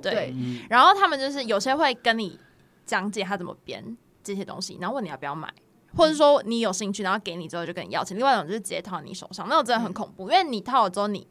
[0.00, 0.12] 对。
[0.12, 2.38] 对嗯，然后他们就是有些会跟你
[2.90, 5.48] 讲解他怎么编这些东西，然后问你要不要买。
[5.96, 8.16] 或者说你有兴趣，然后给你之后就跟你要钱。
[8.16, 11.24] 另外一种就是直接套你手上，那种真的很恐怖，因为你套了之后你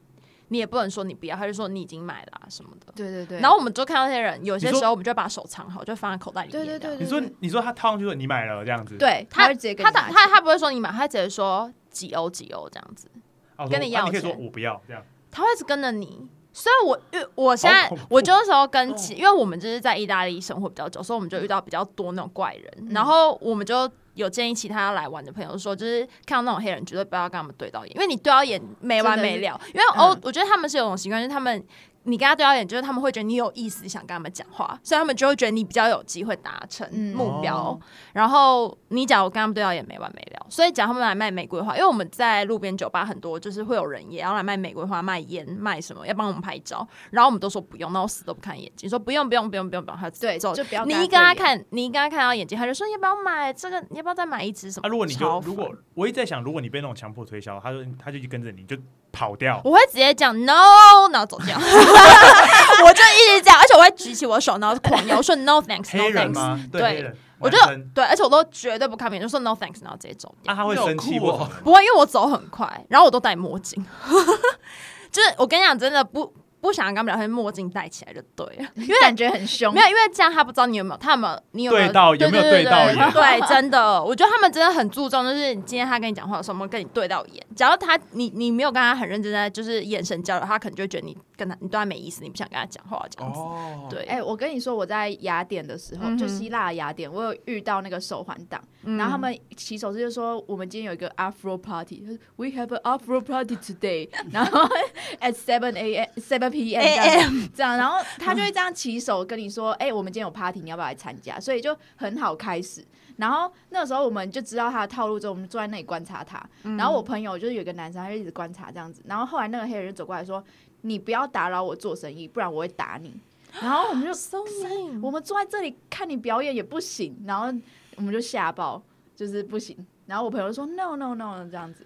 [0.49, 2.91] 你也不能说你不要，他就说你已经买了、啊、什么的。
[2.95, 3.39] 对对对。
[3.39, 6.65] 然后我们就看到那些人，有些时候我们就把手藏好，就放在口袋里面。
[6.65, 13.09] 对对对你说你说他套上去说你买了这样子，，对，他他他他不会说你买，他直接说几欧几欧这样子，
[13.57, 16.27] 哦跟你要你可以说我不要这样，他会一直跟着你。
[16.51, 29.59] 所以我因为我现在我就是时候跟其，因为我们就是在意大利生活比较久，所以我们就遇到比较多那种怪人，然后我们就有建议其他来玩的朋友说，就是看到那种黑人绝对不要跟他们对到眼，因为你对到眼没完没了。
[29.73, 31.65] 因为欧、嗯我觉得他们是有种习惯，就是他们。
[32.03, 37.55] 你跟他对到眼，就是他们会觉得你有意思，想跟他们讲话，所以他们就会觉得你比较有机会达成嗯目标。
[37.57, 37.79] 哦
[38.13, 50.53] 然后你假如跟他们对到眼没完没了，所以假如他们来卖玫瑰花，因为我们在路边酒吧很多，就是会有人也要来卖玫瑰花、卖烟、卖什么，要帮我们拍照，然后我们都说不用，那我死都不看眼睛，说不用不用不用不用不用，他对，走。
[50.53, 53.79] 就不要你一跟，他看，你一跟他看到眼睛，他就说要不要买这个？
[53.89, 54.87] 你要不要再买一支什么？
[54.87, 58.75] 啊，如果你就如果我一直在想，如果你被那种强迫推销，他说他就跟着你就
[59.11, 66.59] 跑掉，我会直接讲 no，然后走掉， 我就一直这样，而且我会举起我的手，然后狂摇，说 no thanks，no 黑人 thanks，吗？
[66.71, 67.57] 对黑人，我就
[67.93, 70.53] 对，而且我都绝对不看别人，就说 no thanks，然后直接走掉。
[70.53, 71.31] 啊，他会生气酷哦。
[71.31, 73.83] 或什么的不会，因为我走很快，然后我都戴墨镜，
[75.11, 79.79] 就是我跟你讲，真的不不想跟他们聊天，墨镜戴起来就对了， 因为感觉很凶没。
[79.81, 87.45] 有，因为这样他不知道你有没有，他有没有，你有没有对到有没有对对到眼对，真的，我觉得他们真的很注重，就是你今天他跟你讲话的时候，有没有跟你对到眼。
[87.55, 93.39] 只要他你你没有跟他很认真在就是眼神交流，他可能就会觉得你跟他你对他没意思，你不想跟他讲话这样子。
[93.39, 104.59] 哦，对，哎、我跟你说，我在雅典的时候，嗯就希腊雅典，我有遇到那个手环党，然后他们起手式就说，我们今天有一个 Afro party，We have an Afro party today， 然后
[105.21, 106.09] at seven a.m.
[106.17, 106.83] seven p.m.
[106.83, 111.39] 这样这样，然后他就会这样起手跟你说，哎、我们今天有 party，你要不要来参加？
[111.39, 112.85] 所以就很好开始。
[113.17, 116.41] 然后那个时候我们就知道他的套路之后，我们就坐在那里观察他。
[116.77, 119.01] 然后我朋友就是有一个男生，他就一直观察这样子。
[119.05, 120.41] 然后后来那个黑人就走过来说
[120.81, 123.13] ：“你不要打扰我做生意，不然我会打你。
[123.61, 124.11] ”然后我们就
[125.01, 127.47] 我们坐在这里看你表演也不行，然后
[127.95, 128.81] 我们就吓爆，
[129.15, 129.75] 就是不行。
[130.05, 131.85] 然后我朋友就说 no no no 这样子，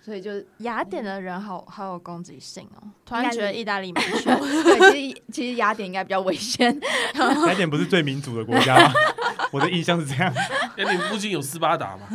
[0.00, 4.34] 所以就雅典的人好好有攻击性哦，突然觉得意大利蛮凶。
[4.64, 6.80] 对，其实其实雅典应该比较危险。
[7.46, 8.92] 雅典不是最民主的国家吗？
[9.52, 10.32] 我的印象是这样。
[10.76, 12.08] 雅典附近有斯巴达吗？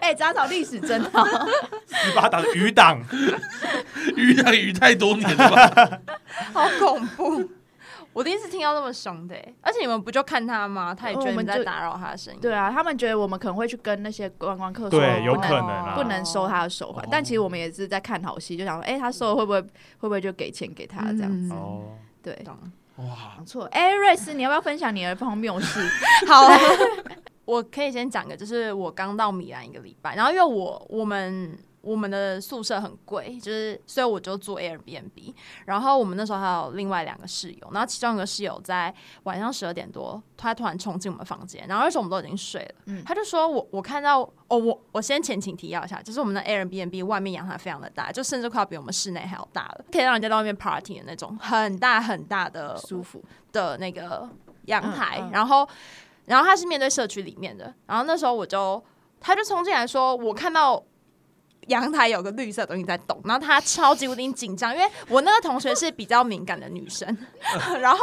[0.00, 1.24] 哎、杂草历史真好，
[1.86, 3.00] 斯巴达的余党，
[4.16, 6.00] 鱼党鱼太多年了吧？
[6.52, 7.50] 好恐怖！
[8.12, 10.92] 我第一次听到那么凶的欸，而且你们不就看他吗？
[10.92, 12.38] 他也觉得你们在打扰他的生意。
[12.40, 15.94] 对啊，他们觉得我们可能会去跟那些观光客说对，有不能可能啊。
[15.94, 19.68] 不能收他的手环，但其实我们也是在看好戏，就想说，哎、他收了会不会会
[20.00, 21.52] 不会就给钱给他这样子？
[21.54, 21.82] 嗯哦，
[22.20, 22.56] 对，懂
[22.96, 23.64] 哇，不错。
[23.66, 25.80] 哎、瑞斯，你要不要分享你的荒谬事？
[26.26, 26.48] 好，
[27.44, 43.02] 我可以先讲个，就是我刚到米兰一个礼拜，然后因为我我们我们的宿舍很贵，就是所以我就住 Airbnb，然后我们那时候还有另外两个室友，然后其中一个室友在晚上十二点多，他突然冲进我们房间，然后那时候我们都已经睡了，嗯。
[43.04, 54.28] 他就说我我看到哦我我先前情提要一下，就是我们的 Airbnb 外面阳台非常的大，就甚至快要比我们室内还要大了，可以让人家在外面 party 的那种很大很大的舒服，的那个
[54.66, 55.30] 阳台，嗯嗯。
[55.32, 55.66] 然后
[56.26, 58.82] 然后他是面对社区里面的，然后那时候我就
[59.20, 60.84] 他就冲进来说，我看到。
[61.68, 67.06] 阳台有个绿色的东西在动，然后他超级无敌紧张，因为我那个同学是比较敏感的女生，
[67.78, 67.98] 然后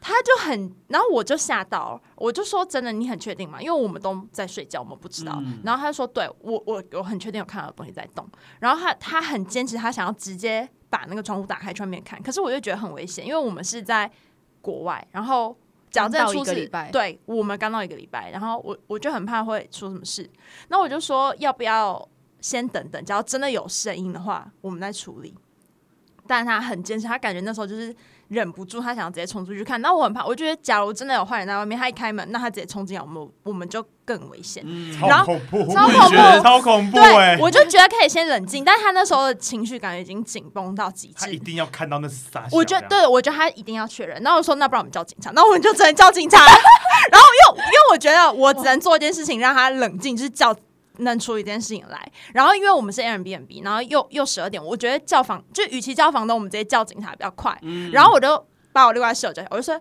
[0.00, 3.60] 他就很，然后我就吓到了，我就说真的，你很确定吗？
[3.60, 5.34] 因为我们都在睡觉，我们不知道。
[5.38, 8.26] 嗯然后他就说，对我我我很确定有看到东西在动，
[8.60, 14.10] 然后他他很坚持，他想要直接把那个窗户打开去外面看，可是我就觉得很危险，因为我们是在
[14.62, 15.54] 国外，然后
[15.90, 20.28] 假如真的刚到出事一个礼拜对我们刚到一个礼拜，然后我我就很怕会出什么事，
[20.68, 22.08] 那我就说要不要
[22.40, 25.34] 先等等，只要真的有声音的话，我们再处理。
[26.26, 27.94] 但他很坚持，他感觉那时候就是
[28.28, 29.80] 忍不住，他想要直接冲出去看。
[29.80, 34.62] 那我很怕，我觉得假如真的有坏人在外面，他一开门，那他直接冲进来，我们我们就更危险。
[34.66, 37.38] 嗯，然后超恐怖，超恐怖超恐怖对哎，！
[37.40, 41.14] 我就觉得可以先冷静，但他那时候的情绪感觉已经紧绷到极致。
[41.18, 42.46] 他一定要看到那是啥。
[42.52, 44.22] 我觉得，对，我觉得他一定要确认。
[44.22, 45.30] 然后我说，那不然我们叫警察。
[45.34, 46.38] 那我们就只能叫警察。
[47.10, 50.54] 然后又因为我觉得我只能做一件事情，让他冷静，就是叫
[50.98, 52.10] 能处理这件事情来。
[52.32, 57.56] 然后因为我们是 Airbnb，然后又又十二点，我觉得叫房就与其叫房东，我们直接叫警察比较快。
[57.62, 59.80] 嗯然后我就把我另外室友叫我就说。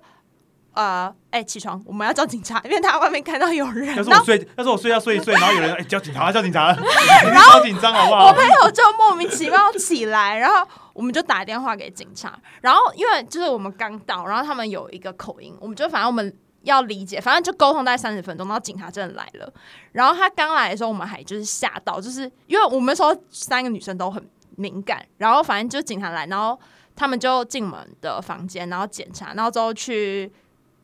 [0.73, 3.87] 呃，哎、起床，我们要叫警察，因为他外面看到有人。
[3.87, 6.67] 然后要是我睡，要是我睡觉睡一睡，然后有人哎叫警察，叫警察，
[7.25, 8.27] 然后紧张好不好？
[8.27, 16.31] 我朋友就莫名其妙起来，然后我们就打电话给警察，然后因为就是我们刚到，然后他们有一个口音，我们就反正我们
[16.67, 19.51] 要理解，反正就沟通大概三十分钟，然后警察真的来了，
[19.93, 24.23] 然后他刚来的时候，我们还就是吓到，就是因为我们说三个女生都很
[24.55, 26.59] 敏感，然后反正就警察来，然后
[26.95, 30.31] 他们就进我们的房间，然后检查，然后之后去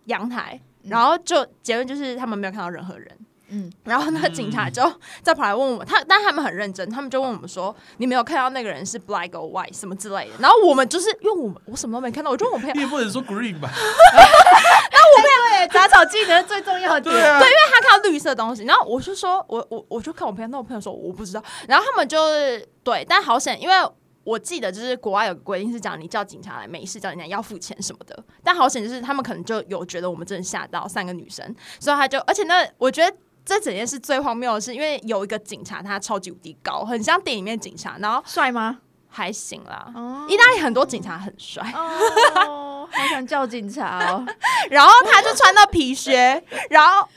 [0.05, 3.17] 阳台，然后就结论就是他们没有看到任何人。
[3.55, 4.81] 嗯，然后那个警察就
[5.21, 13.69] 再跑来问我们，他但他们很认真，他们就问我们说：“你没有看到那个人是 black or white 什么之类的？”然后我们就是因为我们我什么都没看到，我就问我朋友 你，也不能说 green 吧？
[15.21, 23.75] 对，杂草技能最重要的点，对啊，对，因为他看到绿色东西，然后我就说，我我我就看我朋友，那我朋友说我不知道，然后他们就是对，但好险，因为
[24.23, 33.15] 我记得就是国外有个规定是讲你叫警察来没事叫人家要付钱什么的，但好险就是他们可能就有觉得我们真的吓到三个女生，所以他就而且那我觉得。
[33.45, 38.79] 这整件事最荒谬的是，因为有一个警察，他超级无敌高，很像电影里面警察，然后帅吗？
[39.09, 39.91] 还行啦。
[39.95, 44.25] 哦意大利很多警察很帅，哦， 好想叫警察哦！
[44.71, 47.07] 然后他就穿到皮靴，然后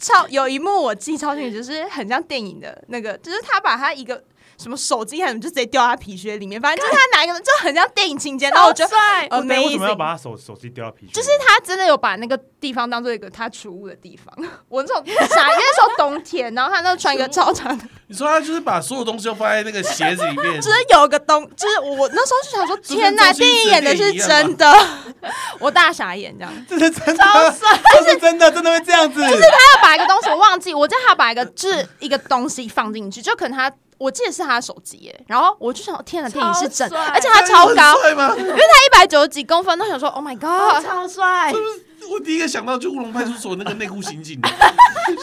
[0.00, 4.20] 超有一幕我记超清楚，就是很像电影的那个，就是他把他一个
[4.58, 9.98] 什么手机还是什么就直接掉他皮靴里面，反正就是他拿一个就很像电影情节，然后我觉得帅，那为什么要。
[9.98, 11.12] 把他手手机丢到皮靴？
[11.12, 14.32] 就是他真的有把那个地方当做一个他储物的地方。
[14.68, 24.72] 我那时候傻，因为那时候冬天，然后他那穿一个超长的，你说他就是把所有东西都放在那个鞋子里面， 就是有个东，就是我那时候就想说，天哪，电影演的是真的，
[25.58, 26.52] 我大傻眼这样。
[26.68, 27.54] 这是真的，
[27.96, 29.20] 这是真的，真的会这样子。
[29.20, 33.68] 就是他要把一个东西我忘记，我记得他把一个就是一个东西放进去，就可能他
[33.98, 38.36] 我记得是他的手机耶，然后我就想天哪，电影是真，而且他超高， 因为他？
[38.36, 41.52] 一百九十几公分，都想说 Oh my 哦 God，超帅，
[42.10, 44.40] 我第一个想到就乌龙派出所那个内裤刑警，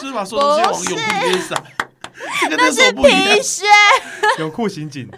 [0.06, 1.56] 是把所有东西往泳裤里面撒，
[2.42, 3.42] 这跟那是皮。
[3.42, 3.64] 靴，
[4.38, 5.08] 泳裤刑警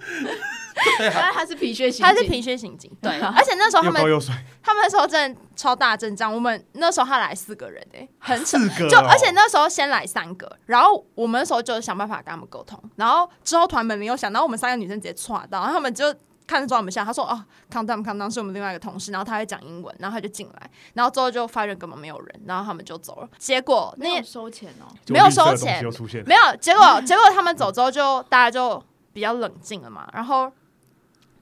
[0.96, 4.20] 对啊，原来他是皮靴型，他是皮靴刑警，对， 而且那时候他们又又，
[4.62, 8.58] 他们那时候真的超大阵仗，我们那时候他来四个人哎，很扯。
[8.58, 16.14] 四个哦，就而且那时候先来三个，然后我们那时候就想办法跟他们沟通，然后之后团本没有想到我们三个女生直接窜到，然后他们就
[16.46, 24.88] 看着我们笑，他说哦，calm down calm down 是我们另外一个同事，然后他会讲英文，然后他就进来，然后之后就发现根本没有人，然后他们就走了，结果那没有收钱哦。
[25.08, 25.84] 没有收钱。
[26.26, 30.50] 没有，结果结果他们走之后就大家就比较冷静了嘛，然后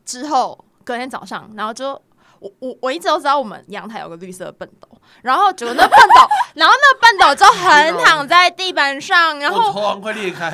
[0.06, 2.00] 之后隔天早上，然后就。
[2.38, 4.86] 我我我一直都知道我们阳台有个绿色的笨斗，
[5.22, 10.50] 然后结果那笨斗， 然后那笨斗就横躺在地板上，然后我头快裂开。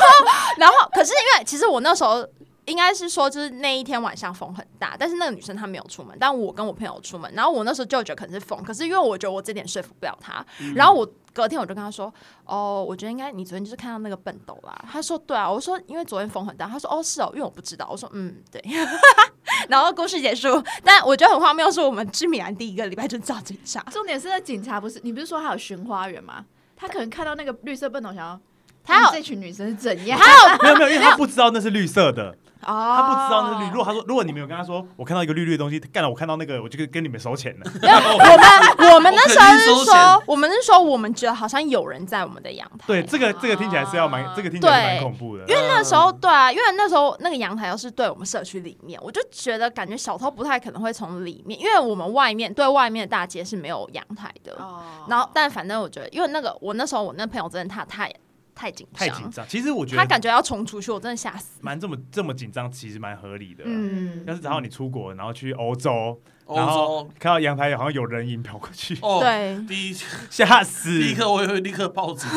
[0.56, 2.26] 然后可是因为其实我那时候
[2.64, 10.42] 应该是说就是那一天晚上风很大，但是那个女生她没有出门，但我跟我朋友出门，然后我那时候就觉得可能是风，可是因为我觉得我这点说服不了她，
[10.74, 11.06] 然后我
[11.36, 12.12] 隔天我就跟他说，
[12.46, 14.74] 哦，我觉得应该你昨天就是看到那个笨斗啦。
[14.90, 18.64] 他说对啊，我说因为昨天风很大，他说哦是哦，因为我不知道，我说嗯对，
[19.68, 20.48] 然后故事结束，
[20.82, 26.46] 但我觉得很荒谬，是我们去米兰第一个礼拜就找警察，重点是那警察不是你不是说还有巡花园吗？
[26.74, 28.40] 他可能看到那个绿色笨斗，想要
[28.86, 30.18] 他有嗯这群女生是怎样？
[30.18, 32.30] 还有 没有没有，因为他不知道那是绿色的，
[32.62, 33.70] 哦，他不知道那是绿。
[33.70, 37.66] 如果他说，如果你们有跟他说，我看到一个绿绿的东西，干了，我看到那个，我就跟跟你们收钱了。
[37.82, 45.44] 我们我们那时候是说，我们是说我们觉得好像有人在我们的阳台，对，这个这个听起来是要蛮，这个听起来蛮恐怖的。
[45.46, 54.52] 因为那时候，对啊，因为那时候那个阳台又是对我们社区里面，我就觉得感觉小偷不太可能会从里面，因为我们外面对外面的大街是没有阳台的。
[54.58, 58.12] 哦，然后，但反正我觉得，因为那个我那时候我那朋友真的他太
[58.56, 61.60] 太紧张，太紧张，其实我觉得他感觉要冲出去，我真的吓死。
[61.60, 63.62] 蛮这么这么紧张，其实蛮合理的。
[63.66, 69.94] 嗯，要是然后你出国，然后去欧洲，欧然后洲看到阳台好像有人影跑过去，哦，对，第一
[70.30, 70.98] 吓死！
[70.98, 72.26] 立刻我也会立刻报警。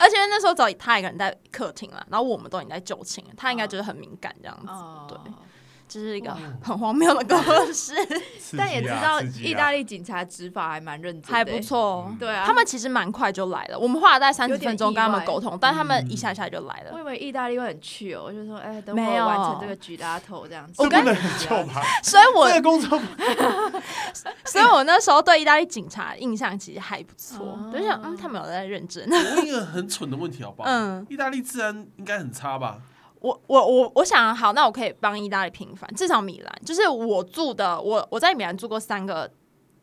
[0.00, 5.18] 而且那时候只有他一个人在客厅啦，然后我们都已经在就寝了，他应该觉得很敏感这样子，哦，对
[5.92, 7.36] 这是一个很荒谬的故
[7.72, 7.92] 事，
[8.56, 11.60] 但也知道意大利警察执法还蛮认真的，还不。
[11.60, 12.10] 错。
[12.18, 16.90] 对啊，他们其实蛮快就来了，我们花了大概三十分钟跟他们沟通，但他们嗯一下下就来了。
[16.92, 20.82] 我以为意大利会很去哦，我就说，哎，等没有我完成这个举大头这样子。
[20.82, 21.82] 我跟很久吧？
[22.02, 22.98] 所以我这个工作
[24.46, 29.08] 所以我那时候对意大利警察印象其实还不错，哦就想嗯，他们有在认真。
[29.10, 30.68] 我问一个很蠢的问题好不好？
[30.68, 32.78] 嗯，意大利治安应该很差吧？
[33.22, 39.30] 我我我我想好，那我可以帮意大利平反，至少米兰就是我住的，我我在米兰住过三个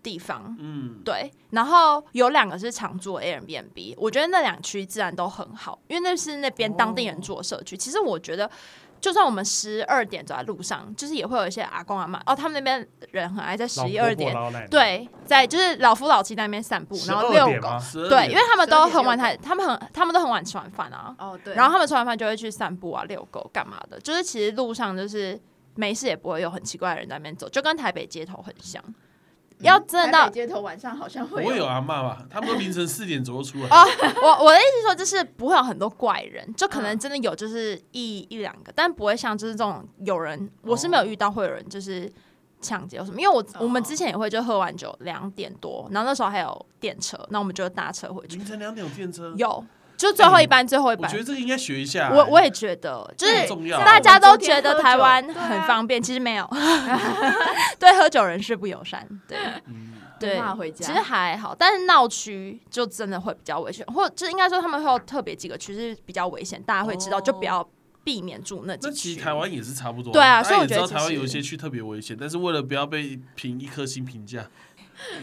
[0.03, 7.75] 地方，嗯，对，然后有两个是常住的 Airbnb，我觉得那两区自然都很好，因为那是那边当地人住的社区。
[7.75, 8.49] 其实我觉得，
[8.99, 17.49] 就算我们十二点走在路上，就是也会有一些阿公阿妈哦，他们那边人很爱在十一二点，婆老奶奶，对，在就是老夫老妻在那边散步，然后遛狗。
[17.49, 25.39] 点吗12对，因为他们都很晚才，他们很，他们都很晚吃完饭啊，哦，对，然后他们吃完饭就会去散步啊、遛狗干嘛的，就是其实路上就是
[25.75, 28.83] 没事也不会有很奇怪的人在那边走，就跟台北街头很像。
[29.59, 32.25] 要真的到街头晚上好像会不会有阿嬷吧？
[32.29, 33.67] 他们都凌晨四点左右出来。
[33.67, 33.85] 哦，
[34.21, 42.11] 我我的意思说就是不会有很多怪人，就可能真的有就是一一两个，但不会像就是这种有人，我是没有遇到会有人就是
[42.61, 48.45] 抢劫什么，因为我我们之前也会就喝完酒两点多，然后那时候还有电车，那我们就搭车回去凌。
[48.45, 49.63] 晨两点有电车，有，
[49.99, 51.17] 就最后一班，最后一班我觉。
[51.17, 52.09] 得这个应该学一下。
[52.13, 56.49] 我我也觉得，就是很重要大家都觉得台湾很方便，其实没有，
[57.77, 59.05] 对喝酒人士不友善。
[59.27, 59.37] 对
[59.67, 67.65] 嗯对回，家其实还好，但是闹区就真的会比较危险，或就应该说他们会有特别几个区是比较危险，大家会知道，哦就不要
[68.03, 69.19] 避免住那几那其区。
[69.19, 70.11] 实台湾也是差不多。
[70.11, 74.45] 对啊所以我觉得台湾有一些区特别危险，但是为了不要被评一颗星评价，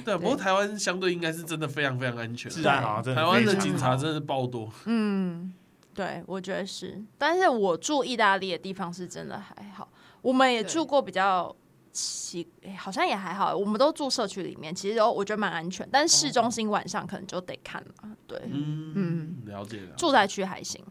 [0.04, 0.18] 对啊。
[0.18, 2.50] 不过台湾相对应该是真的非常非常安全。
[2.50, 5.52] 治安好真的台湾的警察真的爆多，嗯，
[5.94, 9.88] 对，我觉得是，但是我住意大利的地方是真的还好，
[10.22, 11.54] 我们也住过比较
[11.92, 19.94] 奇，诶好像也还好，我们都住社区里面，其实都我觉得蛮安全，但是市中心晚上可能就得看了，对，嗯嗯了解了。
[19.96, 20.84] 住宅区还行，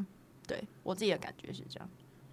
[0.47, 1.89] 对我自己的感觉是这样。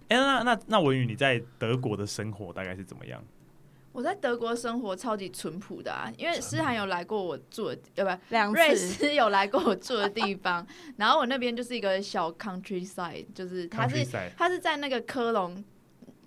[0.09, 3.23] 哎、那那那文宇你在德国的生活大概是怎么样？
[3.93, 10.65] 我在德国生活超级淳朴的啊，因为诗涵有来过我住的，呃，不，两瑞次，斯有来过我住的地方，
[10.97, 14.03] 然后我那边就是一个小 countryside，就是它是
[14.35, 15.63] 它是在那个科隆，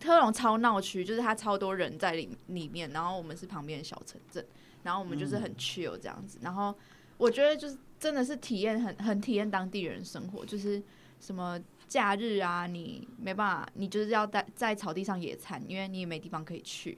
[0.00, 4.46] 科隆超闹区，就是它超多人在里里面，然后我们是旁边的小城镇，
[4.84, 6.72] 然后我们就是很 chill 这样子，然后
[7.18, 10.80] 我觉得就是真的是体验很很体验当地人生活，就是
[11.18, 11.58] 什么
[11.88, 16.96] 假日啊，你没办法，你就是要在在草地上野餐，因为你也没地方可以去，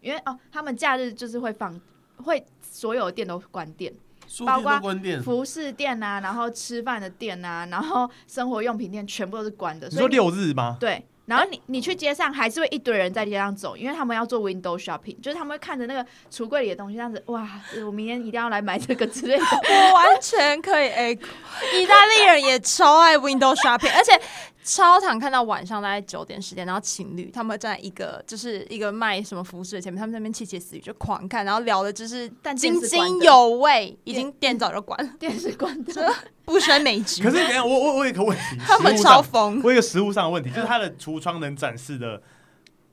[0.00, 1.80] 因为哦，他们假日就是会放。
[2.24, 3.94] 会所有的店都关店，
[4.44, 4.80] 包括
[5.22, 9.86] 服饰店啊，然后吃饭的店啊，然后生活用品店全部都是关的。
[9.86, 10.76] 你说所以六日吗？
[10.80, 17.48] 对，然后你你去街上还是会一堆人在街上走，因为他们要做 window shopping，就是他们会看着那个橱柜里的东西，这样子哇，
[17.86, 19.44] 我明天一定要来买这个之类的。
[19.46, 24.20] 我完全可以 A，意大利人也超爱 window shopping，而且
[24.68, 36.14] 超常看到晚上大概九点十点，然后情侣他们站在一个就是一个卖什么服饰的前面，他们在那边窃窃私语就狂看，然后聊的就是但津津有味，已经店早就关了，电视关的，
[36.44, 37.22] 不胜枚举。
[37.22, 42.22] 可是等下我我我有一个问题， 他们实物上超疯，我有一个实物上的问题，就是他的橱窗能展示的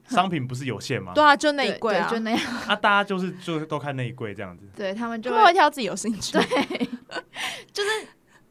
[0.08, 1.12] 商品不是有限吗？
[1.14, 4.66] 对啊，就那一柜啊，就那样，啊，大家就是就都看那一柜这样子。
[4.78, 6.32] 对他们就会挑自己有兴趣。
[6.32, 6.42] 对，
[7.74, 7.90] 就是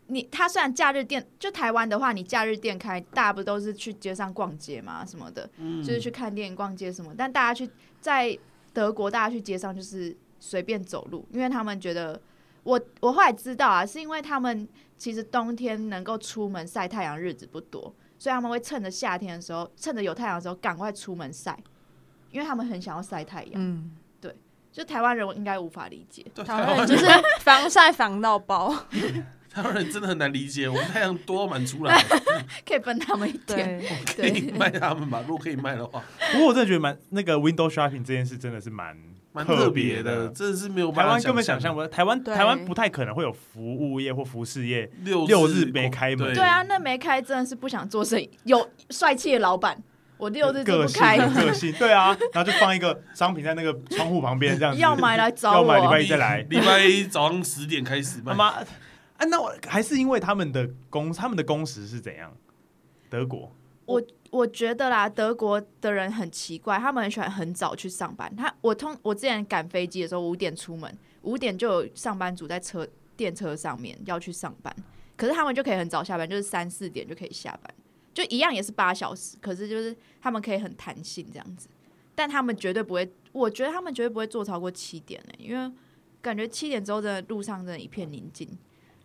[0.07, 7.15] 你他虽然假日店，就台湾的话，你假日店开，大家不都是去街上逛街嘛，什么的，嗯就是去看电影、逛街什么。
[7.17, 8.39] 但大家去在
[8.73, 12.21] 德国，大家去街上就是随便走路，因为他们觉得，
[12.65, 21.59] 我我后来知道啊，是因为他们其实冬天能够出门晒太阳日子不多，所以他们会趁着夏天的时候，趁着有太阳的时候赶快出门晒，
[22.31, 23.53] 因为他们很想要晒太阳。
[23.55, 23.93] 嗯，
[24.71, 27.07] 就台湾人应该无法理解，对台台湾人湾人就是
[27.43, 28.75] 防晒防到爆。
[29.55, 32.03] 台湾人真的很难理解，我们太阳多满出来，
[32.67, 33.81] 可以分他们一点。
[34.17, 35.23] 可以卖他们吧？
[35.29, 36.03] 如果可以卖的话，
[36.33, 38.97] 不过我真的觉得蛮那个 window shopping 这件事真的是蛮
[39.33, 40.29] 蛮特特别的的，。
[40.31, 48.29] 真的是没有办法台湾根本想象象不到，台湾台湾不太可能会有服务业或服饰业六六日没开门对啊，那没开真的是不想做生意。
[48.43, 49.81] 有帅气的老板，
[50.17, 56.01] 我六日就个性不开，个性，对啊，然后就放一个商品在那个窗户旁边这样子，要买来找要买礼拜。
[56.01, 56.45] 一再来。
[56.51, 58.35] 礼拜一早上十点开始卖，
[59.27, 62.35] 那我还是因为他们的工他们的工时是怎样？
[63.11, 63.51] 德国
[63.87, 68.35] 我我觉得啦，德国的人很奇怪，他们很喜欢很早去上班。
[68.35, 74.75] 他我通我之前赶飞机的时候五点出门，五点就有上班族在车电车上面要去上班，
[75.17, 77.75] 可是他们就可以很早下班，就是三四点就可以下班，
[78.13, 81.69] 就一样也是八小时，可是就是他们可以很弹性这样子，
[82.15, 85.73] 但他们绝对不会，我觉得他们绝对不会做超过七点呢、因为
[86.23, 88.49] 感觉七点之后真的路上真的一片宁静。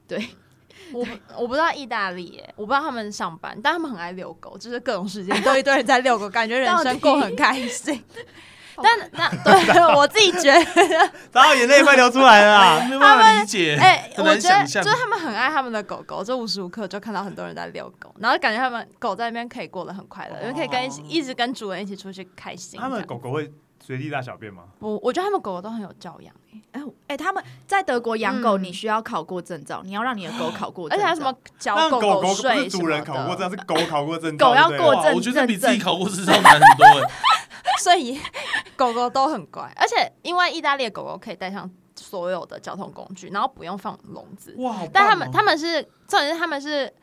[0.09, 0.29] 对，
[0.91, 1.07] 我
[1.37, 8.03] 我不知道意大利耶，我不知道他们上班，但他们很爱遛狗，就是各种时间都一堆人在遛狗，感觉人生过很开心。
[8.81, 12.87] 但那对 我自己觉得， 然后眼泪快流出来了啊！
[12.89, 22.79] 没办法理解，哎、很我觉得就是他们很爱他们的狗狗，就无时无刻就看到很多人在遛狗，然后感觉他们狗在那边可以过得很快乐，因为可以跟一起一直跟主人一起出去开心。
[22.79, 23.51] 他们狗狗会
[23.81, 24.63] 随地大小便吗？
[24.79, 28.63] 不我觉得他们狗狗都很有教养、欸，哎、哎、他们在德国养狗，嗯。
[28.63, 37.11] 你需要考过证照，你要让你的狗考过而且还有什么教那狗狗狗不睡是主人考过证，是狗 考过证照，狗要过证我觉得比自己考过智商难很多哎。
[37.81, 38.19] 所以
[38.75, 44.89] 狗狗都很乖，而且因为意大利的狗狗可以带上所有的交通工具，然后不用放笼子，哇，好哦。
[44.93, 46.93] 但他们他们是重点是他们是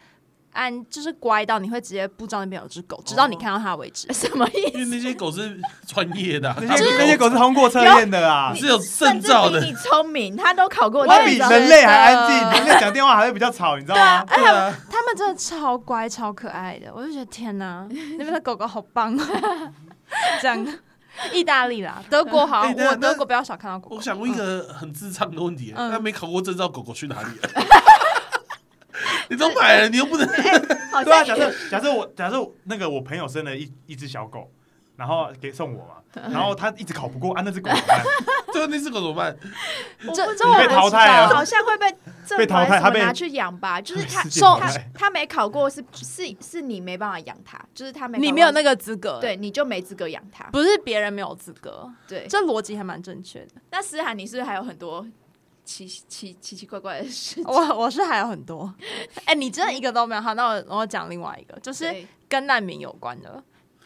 [0.57, 4.11] 按就是乖到你会直接不知道那边有只狗，直到你看到它为止。
[4.13, 4.79] 什么意思？
[4.79, 11.51] 因为那些狗是专业的啊，那些那些狗是通过测验的啊，是有证甚至照的，你聪明，他都考过它比证照。
[11.51, 14.25] 人类还安静，人类讲电话还会比较吵，你知道吗？
[14.29, 17.87] 哎对啊，他们真的超乖超可爱的，我就觉得天哪，
[18.19, 19.17] 那边的狗狗好棒，
[20.41, 20.67] 这样
[21.33, 23.97] 意大利啦，德国好哎等一下我德国比较少看到狗狗。
[23.97, 27.49] 我想问一个很智障的问题，嗯那没考过证照，狗狗去哪里了？
[29.29, 30.27] 你都买了，你又不能
[30.93, 34.51] 好对啊，假设假设我假设那个我朋友生了一一只小狗，
[34.97, 38.03] 然后给送我嘛，然后他一直考不过啊，那只狗怎么办？
[38.53, 39.37] 对啊，那只狗怎么办？
[40.15, 40.27] 这
[40.59, 41.95] 被淘汰了好像会被
[42.27, 44.41] 政被淘汰他被拿去养吧， 就是他世界
[44.95, 50.45] 他没考过是是是你没办法养他，就是他没你没有那个个资格，对，你就没资格养他。
[50.45, 53.49] 不是别人没有资格，对，这逻辑还蛮正确的。
[53.71, 55.07] 那思涵，你是不是还有很多
[55.67, 57.45] 奇奇奇奇怪怪的事情？
[57.45, 58.73] 我我是还有很多，
[59.27, 60.23] 哎、你真的一个都没有。
[60.23, 61.95] 好，那我我讲另外一个，就是
[62.29, 63.43] 跟难民有关的，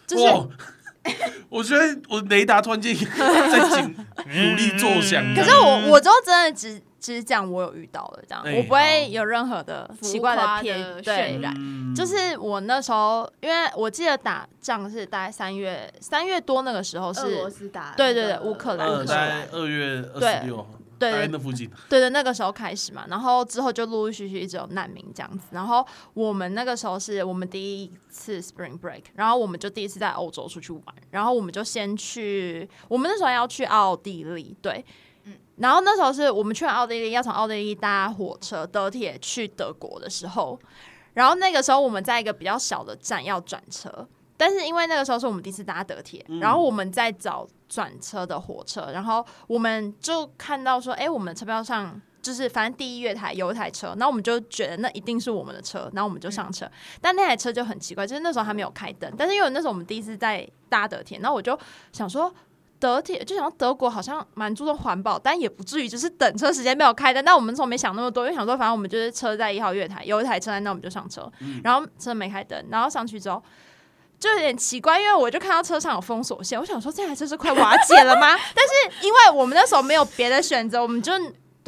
[0.07, 0.47] 就是哇，
[1.49, 5.25] 我觉得我雷达突然间在紧努力作响。
[5.35, 11.41] 可是我我就真的只只讲我有遇到的这样，哎我不会有任何的奇怪的偏渲。
[11.41, 20.67] 染嗯就是我那时候，因为我记得打仗是大概三月三月多那个时候俄罗是，斯打对对对乌克兰呃，乌克大概二月二十六，
[21.01, 21.69] 对对那附近。
[21.89, 25.85] 对对，那个时候开始嘛，然后之后就陆陆续续一直有难民这样子，然后
[26.15, 34.85] 我们那个时候是我们第一次 Spring Break，然后我们就第一次在欧洲出去玩，然后我们就先去，我们那时候要去奥地利，对，
[35.57, 40.59] 然后那时候是我们去完奥地利，要从奥地利搭火车、德铁去德国的时候，
[41.15, 61.59] 然后那个时候我们在一个比较小的站要转车，但是因为那个时候是我们第一次搭德铁，然后我们在找转车的火车，然后我们就看到说，哎、我们的车票上就是反正第一月台有一台车，然后我们就觉得那一定是我们的车，然后我们就上车，但那台车就很奇怪，就是那时候还没有开灯，但是因为那时候我们第一次在搭德铁，然后我就
[61.93, 62.31] 想说。
[62.81, 67.23] 德铁就想说德国好像蛮注重环保，但也不至于就是等车时间没有开灯。
[67.23, 71.31] 但我们从没想那么多，因为想说反正我们就是车在一号月台，有一台车在那我们就上车，
[71.63, 73.43] 然后车没开灯，然后上去之后
[74.21, 78.37] 就有点奇怪，因为我就看到车上有封锁线，我想说这台车是快瓦解了吗？
[78.55, 81.11] 但是因为我们那时候没有别的选择，我们就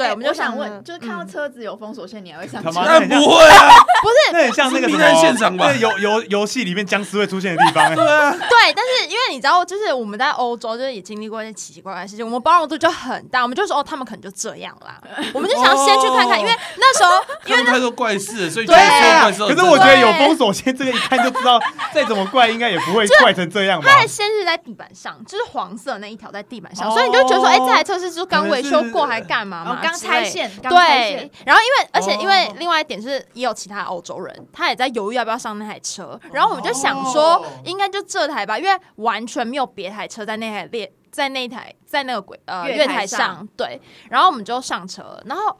[0.03, 2.87] 对，哎我们就想问，就是看到嗯车子有封锁线，你还会想他车妈？
[2.87, 3.71] 当然不会啊，
[4.03, 7.85] 不是那很像那个什么是命案现场吧那个游游游戏里面僵尸会出现的地方。
[7.85, 15.01] 哎对，但是因为你知道，就是我们在欧洲，就是也经历过一些奇奇怪怪的事情，我们包容度就很大，我们就说哦，他们可能就这样啦，
[15.33, 17.11] 我们就想先去看看，因为那时候
[17.47, 21.61] 因为太多怪事，所以觉对可是我觉得有封锁线，这个一看就知道，
[21.93, 24.03] 再怎么怪应该也不会怪成这样吧它？
[24.03, 29.79] 的先是在地板上，就是黄色那一条在地板上，哦所以你就觉得说，哎、这台车是就刚维修过还干嘛嘛？
[29.93, 32.55] 拆线，刚拆对，，然后因为而且因为哦。
[32.59, 43.81] 另外一点是，也有其他欧洲人，他也在犹豫要不要上那台车，然后我们就想说哦，应该就这台吧，因为完全没有别台车在那台列在那台在那个轨呃月月台台上上，对，
[44.11, 45.57] 然后我们就上车了，然后。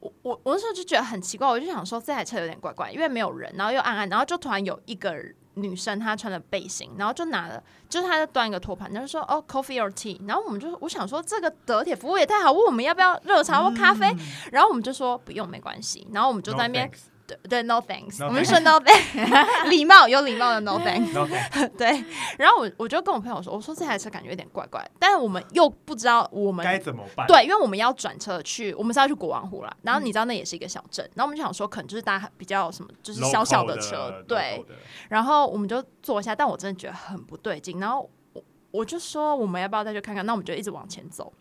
[0.00, 5.16] 我我我那时候就觉得很奇怪，我就想说这台车有点怪怪，因为没有人，然后又暗暗，然后就突然有一个
[5.54, 14.14] 女生，她穿了背心，然后就拿了，就是她在端一个托盘，然后说哦，coffee or tea，然后我们就我想说这个德铁服务也太好，问我们要不要热茶或咖啡，
[14.52, 16.92] 然后我们就说不用没关系，然后我们就在那边 No
[17.26, 21.10] 对对 no thanks，我们就说 no thanks， 礼貌有礼貌的 no thanks，
[21.78, 22.04] 对，
[22.36, 27.26] 然后我我就跟我朋友说，我说这台车感觉有点怪怪，但是我们又不知道我们该怎么办？
[27.26, 29.74] 对，因为我们要转车去，我们是要去国王湖啦。
[29.82, 34.62] 然后你知道那也是一个小镇，然后我们就想说，可能就是搭比较什么，就是小小的车，对。
[35.08, 37.80] 然后我们就坐一下，但我真的觉得很不对劲。
[37.80, 40.26] 然后我我就说，我们要不要再去看看？
[40.26, 41.32] 那我们就一直往前走。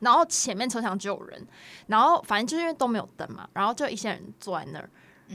[0.00, 1.46] 然后前面车厢只有人，
[1.88, 4.88] 然后反正就是因为都没有灯嘛，然后就一些人坐在那儿。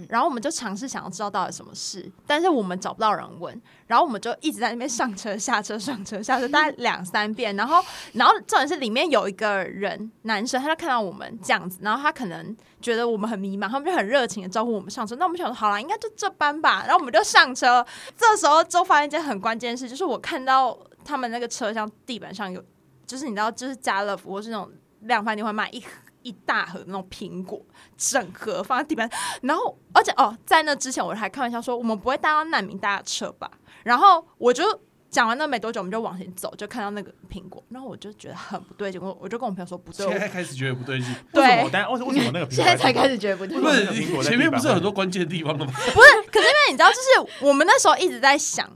[0.09, 7.55] 然后我们就尝试想要知道到底什么事，但是我们找不到人问，然后我们就一直在那边上车下车上车下车，大概两三遍。
[7.55, 7.83] 然后，
[8.13, 15.15] 然后重点是里面有一个人，男生，他就看到我们这样子，然后他可能觉得我们很迷茫，他们就很热情的招呼我们上车。
[15.15, 16.83] 那我们想说，好啦，应该就这班吧。
[16.85, 17.85] 然后我们就上车。
[18.17, 22.63] 这时候就发现一件很关键的事，就是我看到他们那个车厢地板上有，
[23.05, 24.69] 就是你知道，就是家乐福或是那种
[25.01, 25.87] 量贩店会卖一盒
[26.25, 27.61] 一大盒那种苹果，
[27.95, 29.07] 整盒放在地板。
[29.43, 33.49] 然后，而且哦，在那之前我还开玩笑说，我们不会带到难民搭的车吧？
[33.83, 34.63] 然后我就
[35.11, 41.69] 讲完那没多久，我们就往前走，就看到那个苹果，然后我就觉得很不对劲，我我就跟我朋友说不对， 现在开始觉得不对劲，对为什么？
[41.71, 43.15] 但为为什么那个苹果现在才开始？
[43.17, 45.71] 觉得不对不是前面不是很多关键的地方了吗？
[45.93, 48.69] 不是，可是因为你知道，就是我们那时候一直在想。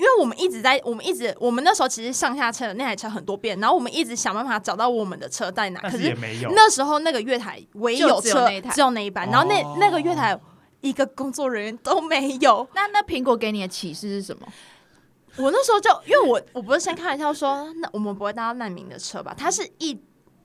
[0.00, 5.80] 因为我们一直在，我们一直，我们那时候其实上下车的那台车很多遍，然后我们一直想办法找到我们的车在哪。
[5.82, 6.50] 可是是也没有。
[6.54, 10.40] 那时候那个月台唯有车只有那一台只有那一班，然后那哦那个月台
[10.80, 12.66] 一个工作人员都没有。
[12.74, 14.48] 那那苹果给你的启示是什么？
[15.36, 19.34] 我那时候就因为我我不是先开玩笑说，那我们不会搭到难民的车吧？
[19.36, 19.94] 它是一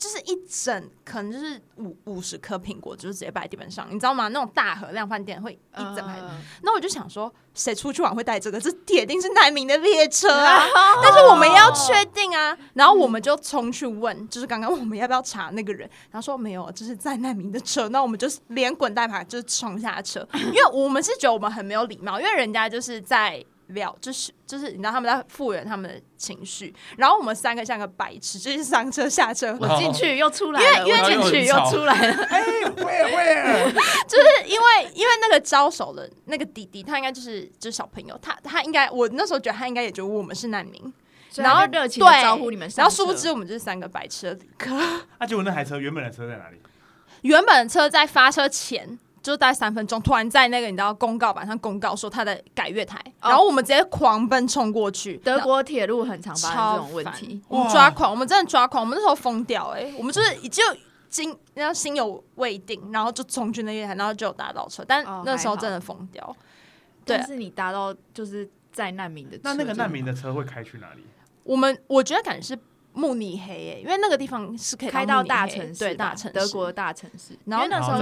[0.06, 4.28] 就就是一整可能就是五五十颗苹果，就是直接摆在地板上，你知道吗？
[4.28, 6.20] 那种大盒量饭店会一整排。
[6.22, 6.30] 嗯
[6.62, 8.62] 那我就想说，谁出去玩会带这个？
[8.62, 10.64] 这铁定是难民的列车啊！
[11.01, 12.56] 但是我们要确定啊。
[12.76, 15.89] 然后我们就冲去问，就是刚刚我们要不要查那个人？
[16.12, 17.89] 然后说没有，这是在难民的车。
[17.89, 23.43] 那我们就是连滚带爬就是冲下车，因为我们是觉得我们很没有礼貌，因为人家就是在。
[23.68, 33.74] 聊就是就是，你知道他们在复原他们的情绪，然后我们三个像个白痴，就是上车下车，我进去又出来了，因为因为我进去又出来了， 哎，会会，
[34.07, 40.93] 就是因为因为那个招手的那个弟弟，他应该就是就是小朋友，他他应该我那时候觉得他应该也觉得我们是难民，
[41.38, 44.76] 然后热情的招呼你们，然后殊不知我们就是三个白痴的旅客。
[45.20, 46.57] 那结果那台车原本的车在哪里？
[47.22, 48.99] 原本车在发车前。
[49.26, 55.18] 就大概三分钟，突然在那个你知道公告板上公告说他在改月台，哦然后我们直接狂奔冲过去。
[55.18, 60.64] 德国铁路很常发生这种问题，我们抓狂，我们真的抓狂，我们那时候疯掉哎、我们就是已经
[61.10, 66.36] 心然后心有未定，然后就冲去那月台，然后就有搭到车，但哦那时候真的疯掉。
[67.04, 71.04] 对但是你搭到就是在难民的车，那那个难民的车会开去哪里？
[71.44, 72.60] 我们我觉得感觉是
[72.96, 78.00] 慕尼黑诶、因为那个地方是可以开到大城市，对大城市，德国的大城市，然后那时候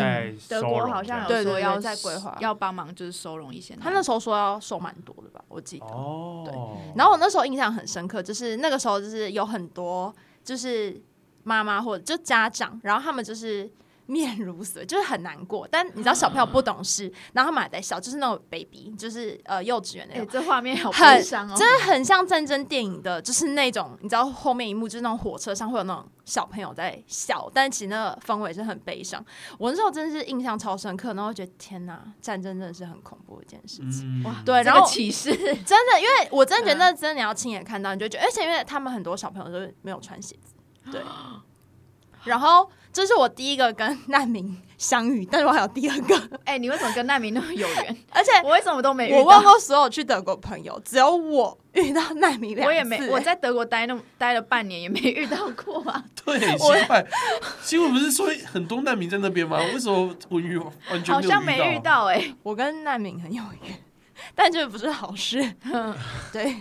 [0.47, 2.37] 德国好像有说要对对对在规划。
[2.39, 3.75] 要帮忙，就是收容一些。
[3.81, 5.85] 他那时候说要收蛮多的吧，我记得。
[5.87, 10.13] 哦，然后我那时候印象很深刻，就是那个时候就是有很多
[10.43, 11.01] 就是
[11.43, 13.69] 妈妈或者就家长，然后他们就是
[14.05, 15.67] 面如死灰，就是很难过。
[15.69, 20.27] 但你知道小朋友不懂事，然后他们还在笑，就是那种 baby，就是呃幼稚园那哎，种。
[20.31, 29.23] 这画面好很悲伤哦，真的很像战争电影的，就是那种你知道后面一幕就是那种火车上会有那种小朋友在笑，但其实那个氛围是很悲伤。
[29.57, 34.21] 我那时候真的是印象超深刻，然后觉得天哪，战争真的是很恐怖的一件事情。
[34.21, 35.31] 嗯，哇，对然后启示，
[35.63, 40.53] 真的，因为我真的觉得嗯那真的你要亲眼看到，你就觉得，而且因为他们很多小朋友都是没有穿鞋子，
[40.91, 41.01] 对。
[42.25, 47.97] 然后这是我第一个跟难民相遇，但是我还有第二个， 哎，你为什么跟难民那么有缘？
[48.11, 49.17] 而且我为什么都没遇到？
[49.17, 56.03] 我问过所有去德国朋友，只有我遇到难民两次，我也没，我在德国待那么待了半年，也没遇到过啊。
[56.23, 57.03] 对，奇怪，
[57.63, 59.57] 新闻不是说很多难民在那边吗？
[59.73, 63.83] 为什么我遇完全好像没没遇到哎、我跟难民很有缘，
[64.35, 65.55] 但这不是好事。
[66.31, 66.53] 对，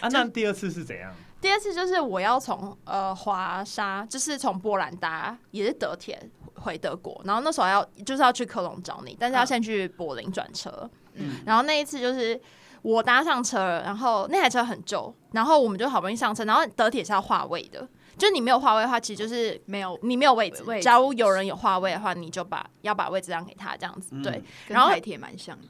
[0.00, 1.12] 啊，那第二次是怎样？
[1.46, 6.20] 第二次就是我要从呃华沙，就是从波兰搭也是德铁
[6.56, 10.90] 回德国，然后那时候要就是要去科隆找你，但是要先去柏林转车。
[11.14, 12.38] 嗯然后那一次就是
[12.82, 17.88] 我搭上车，然后那台车很旧，然后我们就好不容易上车，然后德铁是要划位的，
[18.18, 20.78] 就你没有划位的话，其实就是没有你没有位置位。
[20.78, 24.08] 置假如有人有划位的话，你就把要把位置让给他这样子。
[24.10, 25.68] 嗯对，然后台铁蛮像的。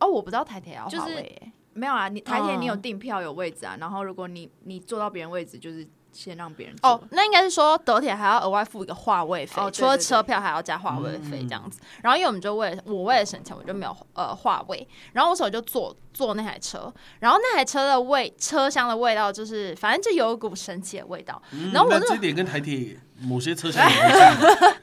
[0.00, 6.90] 哦，我不知道台铁要就是划位耶、没有啊，你台铁嗯你有订票有位置啊，然后如果你你坐到别人位置，就是先让别人坐。
[6.90, 11.78] 哦，那应该是说德铁还要额外付一个话位费，哦对除了车票还要加话位费嗯这样子。
[12.02, 21.40] 然后因为我们就为了我为了省钱，我就没有呃话位，然后我手就坐坐那台车，然后那台车的味车厢的味道就是反正就有一股神奇的味道。
[21.52, 24.18] 嗯然后我那那这点跟台铁某些车厢有关系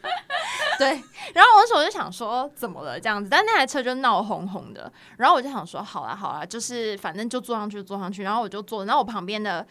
[0.80, 0.88] 对，
[1.34, 9.66] 然后我那时候就想说怎么了这样子，但那台车就闹哄哄的，然后我就想说好啦好啦，就是反正就坐上去坐上去，然后我就坐，然后我旁边的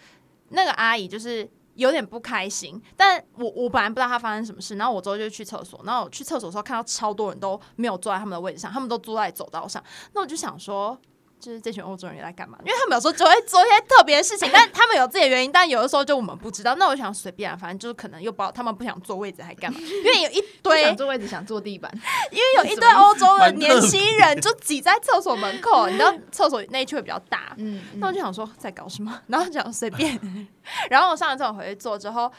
[0.50, 1.48] 那个阿姨就是。
[1.74, 9.82] 有点不开心，但我我本来不知道她发生什么事，然后我之后就去厕所，然后我去厕所时候看到超多人都没有坐在他们的位置上，他们都坐在走道上，
[10.12, 10.94] 那我就想说，
[11.42, 12.56] 就是这群欧洲人也在干嘛？
[12.60, 16.76] 因为他们有时候就会做一些特别的事情，但他们有自己的原因，但有的时候就我们不知道。
[16.76, 21.92] 那我想随便啊，反正就是可能又不知道他们不想坐位置还干嘛，因为有一 堆想坐位置，想坐地板。
[22.30, 30.18] 因为有一堆欧洲的年轻人就挤在厕所门口，你知道厕所那一区会比较大，嗯，那我就想说在搞什么，然后就想随便，
[30.88, 32.30] 然后我上了厕所回去坐之后。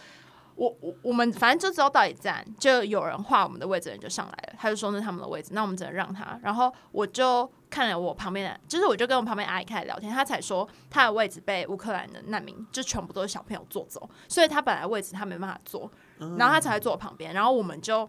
[0.56, 6.39] 我我我们反正就知道到一站，就有人画我们的位置，人就上来了，他就说那是他们的位置，那我们只能让他。
[6.43, 15.90] 然后我就看了我旁边的，就是我就跟我旁边阿姨开始聊天，她才说她的位置被乌克兰的难民就全部都是小朋友坐走，所以她本来位置她没办法坐，
[16.38, 18.08] 然后她才会坐我旁边，然后我们就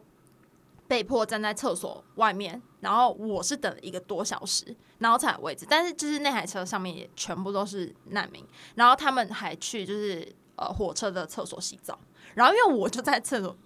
[0.87, 5.67] 被迫站在厕所外面，然后我是等了一个多小时，然后才有位置。
[5.67, 8.45] 但是就是那台车上面也全部都是难民，
[8.75, 11.99] 然后他们还去就是呃火车的厕所洗澡，
[12.35, 13.57] 然后因为我就在厕所。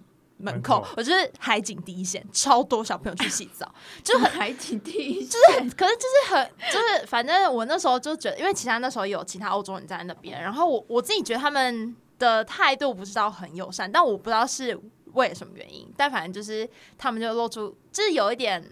[0.41, 3.69] 门口，我就是海景第一线，超多小朋友去洗澡，
[4.01, 14.79] 就很海景第一，就是，可是就是很，就是反正我那时候就觉得，因为其他那时候有其他欧洲人在那边，然后我我自己觉得他们的态度不知道很友善，但我不知道是
[15.13, 16.67] 为了什么原因，但反正就是
[16.97, 18.63] 他们就露出，就是有一点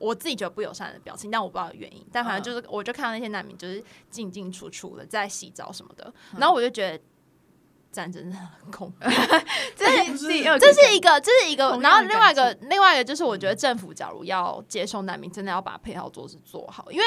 [0.00, 7.00] 我自己觉得不友善的表情，但我不知道原因，但反正就是我就看到那些难民就是进进出出的在洗澡什么的，然后我就觉得。
[7.94, 8.96] 战争真的很恐怖。
[9.76, 9.86] 这
[10.16, 17.04] 是第二这是一个，这是一个，然后另外一个，另外一个就是，我觉得政府假如要接受难民，真的要把配套措施做好，因为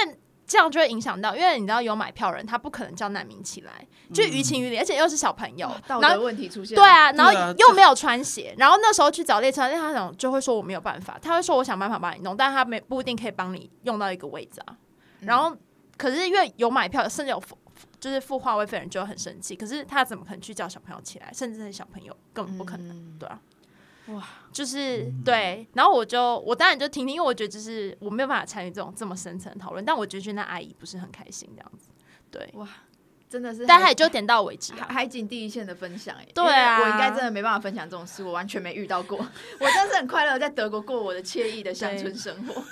[0.48, 6.74] 这样就会影响到，因为你知道有买票人，他不可能叫难民起来，就于情于理，而且又是小朋友哇，道然后德问题出现。
[6.74, 14.78] 对啊，然后又没有穿鞋，然后那时候去找列车，列车长就会说我没有办法，他会说我想办法帮你弄，但他没不一定可以帮你用到一个位置啊。
[15.20, 15.54] 嗯然后
[15.98, 17.58] 可是因为有买票，甚至有付
[18.00, 21.32] 就是付话位费人就很生气，可是他怎么可能去叫小朋友起来？
[21.34, 23.42] 甚至是小朋友根本不可能，嗯对啊。
[24.08, 31.90] 哇，就是对，然后我就我当然就听听，因为我觉得就是我没有办法参与这种这么深层的讨论，但我就觉得那阿姨不是很开心这样子，
[32.32, 32.50] 对，
[33.30, 34.86] 真的是，但他也就点到为止啊。
[34.88, 39.18] 海海景第一线的分享哎，对啊我应该真的没办法分享这种事，我完全没遇到过。
[39.60, 42.54] 我真的是很快乐在德国过我的惬意的乡村生活。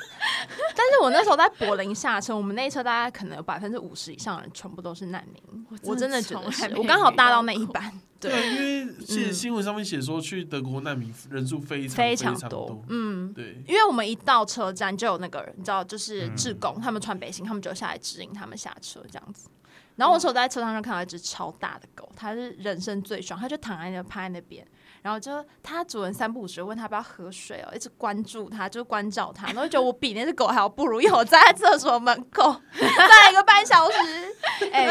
[0.75, 13.33] 但是我那时候在柏林下车，我们那一车大概可能有百分之五十以上的人全部都是难民，我真的觉得我刚好搭到那一班， 对，因为写嗯新闻上面写说去德国难民人数非常非常常多多，，嗯。
[13.33, 19.49] 对，因为我们一到车站就有那个人，你知道，就是嗯志工，他们穿背心，他们就下来指引他们下车这样子。
[19.95, 24.65] 然后我那时候在车上就看到一只超大的狗，它是人生最爽，它就躺在那趴在那边，
[25.01, 34.85] 然后就它主人三不五时问它要不要喝水哦，一直关注它，就关照它，然后就觉得我比那只狗还要不如，因为我站在厕所门口站了一个半小时， 哎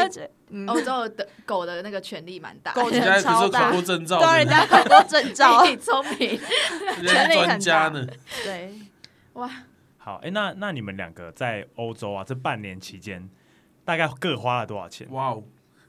[0.67, 6.39] 欧洲的狗的那个权力蛮大，狗人家可是有超大考过证照对人家考过证照， 你聪明
[7.01, 8.05] 人家是专家呢。
[8.43, 8.79] 对，
[9.33, 9.49] 哇！
[9.97, 13.27] 好，哎、那那你们两个在欧洲啊，这半年期间
[13.85, 15.07] 大概各花了多少钱？
[15.11, 15.43] 哇哦，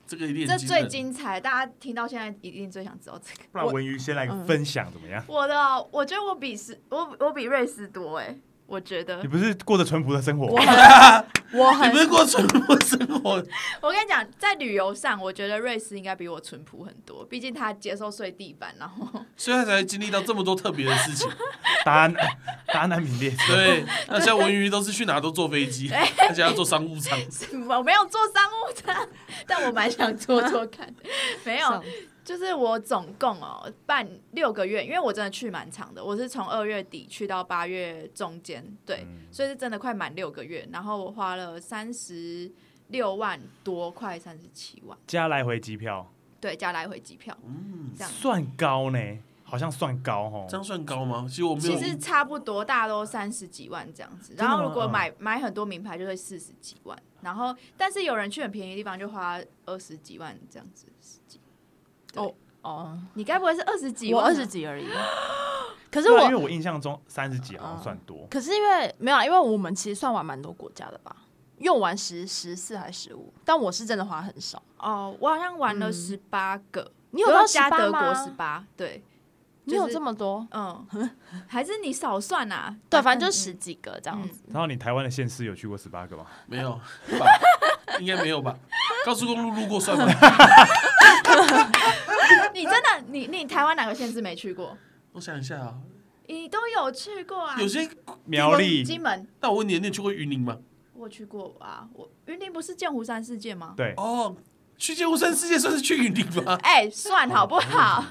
[0.06, 3.48] 这个一定这最精彩，大家听到现在一定最想知道这个。
[3.50, 5.24] 不然文瑜先来嗯分享怎么样？
[5.26, 8.36] 我的哦，我觉得我比斯我我比瑞斯多哎，
[8.66, 10.64] 我觉得你不是过着淳朴的生活我吗？
[11.46, 13.42] 很我你不很是过淳朴的生活，
[13.80, 17.24] 我跟你讲，在旅游上，我觉得瑞士应该比我淳朴很多。
[17.24, 19.06] 毕竟他接受睡地板，然后
[19.36, 21.30] 所以他才会经历到这么多特别的事情。
[21.84, 22.08] 搭
[22.66, 25.88] 搭难民列车，对，那像文娱都是去哪都坐飞机，
[26.28, 27.16] 而且要坐商务舱。
[27.68, 29.08] 我没有坐商务舱，
[29.46, 30.92] 但我蛮想坐坐看。
[31.44, 31.84] 没有，
[32.26, 40.68] 就是我总共哦半六个月，因为我真的去蛮长的，我是从二月底去到八月中间，对，嗯所以是真的快满六个月。
[40.72, 42.50] 然后我花了三十
[42.88, 48.12] 六万多，快三十七万，加来回机票对，加来回机票，嗯，这样。
[48.12, 48.98] 算高呢，
[49.44, 50.56] 好像算高哦这。
[50.56, 51.26] 样算高吗？
[51.28, 54.34] 其实我没有其，实差不多，大家都三十几万这样子。
[54.36, 57.00] 然后如果嗯买、买很多名牌，就会四十几万。
[57.22, 60.86] 然后，但是有人去很便宜的地方，就花二十几万这样子。
[62.16, 64.12] 哦哦，你该不会是二十几？
[64.12, 64.86] 我二十几而已。
[65.90, 71.14] 可是我啊因为我，印象中三十几好像算多，可是因为没有啊，因为我们其实算完蛮多国家的吧，
[71.58, 74.60] 因为我玩十十四还十五，但我是真的花很少。
[74.78, 79.02] 哦，我好像玩了嗯十八个，你有到加德国十八，对，
[79.64, 80.46] 你有这么多？
[80.50, 80.86] 嗯，
[81.46, 82.76] 还是你少算啊？
[82.90, 84.42] 对，反正就嗯十几个这样子。
[84.48, 86.26] 然后你台湾的县市有去过十八个吗？
[86.46, 86.78] 没有？
[88.00, 88.54] 应该没有吧？
[89.06, 90.04] 高速公路路过算吗？
[92.56, 94.76] 你真的，你你台湾哪个县市没去过？
[95.12, 95.74] 我想一下啊，
[96.26, 97.60] 你都有去过啊？
[97.60, 97.86] 有些，
[98.24, 100.56] 苗栗金门那我问你，你有去过云林吗？
[100.94, 103.74] 我去过啊，我云林不是剑湖山世界吗？
[103.76, 104.34] 对，哦，
[104.78, 106.58] 去剑湖山世界算是去云林吗？
[106.64, 108.04] 哎、算好不好？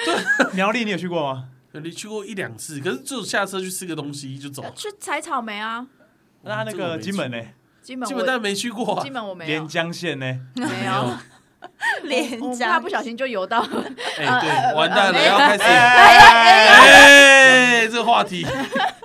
[0.52, 1.48] 苗栗你有去过吗？
[1.72, 4.62] 你去过一两次，可是就下车去吃个东西就走。
[4.74, 5.86] 去采草莓啊，
[6.42, 7.42] 那那个金门呢？
[7.82, 9.12] 金门我基本上没去过啊金。
[9.12, 10.40] 门我没有连，江县呢？
[10.54, 11.16] 没有，
[12.04, 13.60] 连我家怕不小心就游到。
[14.18, 15.62] 哎，对，完蛋了，呃要开始。
[15.64, 16.18] 哎，
[17.80, 18.46] 哎，这个话题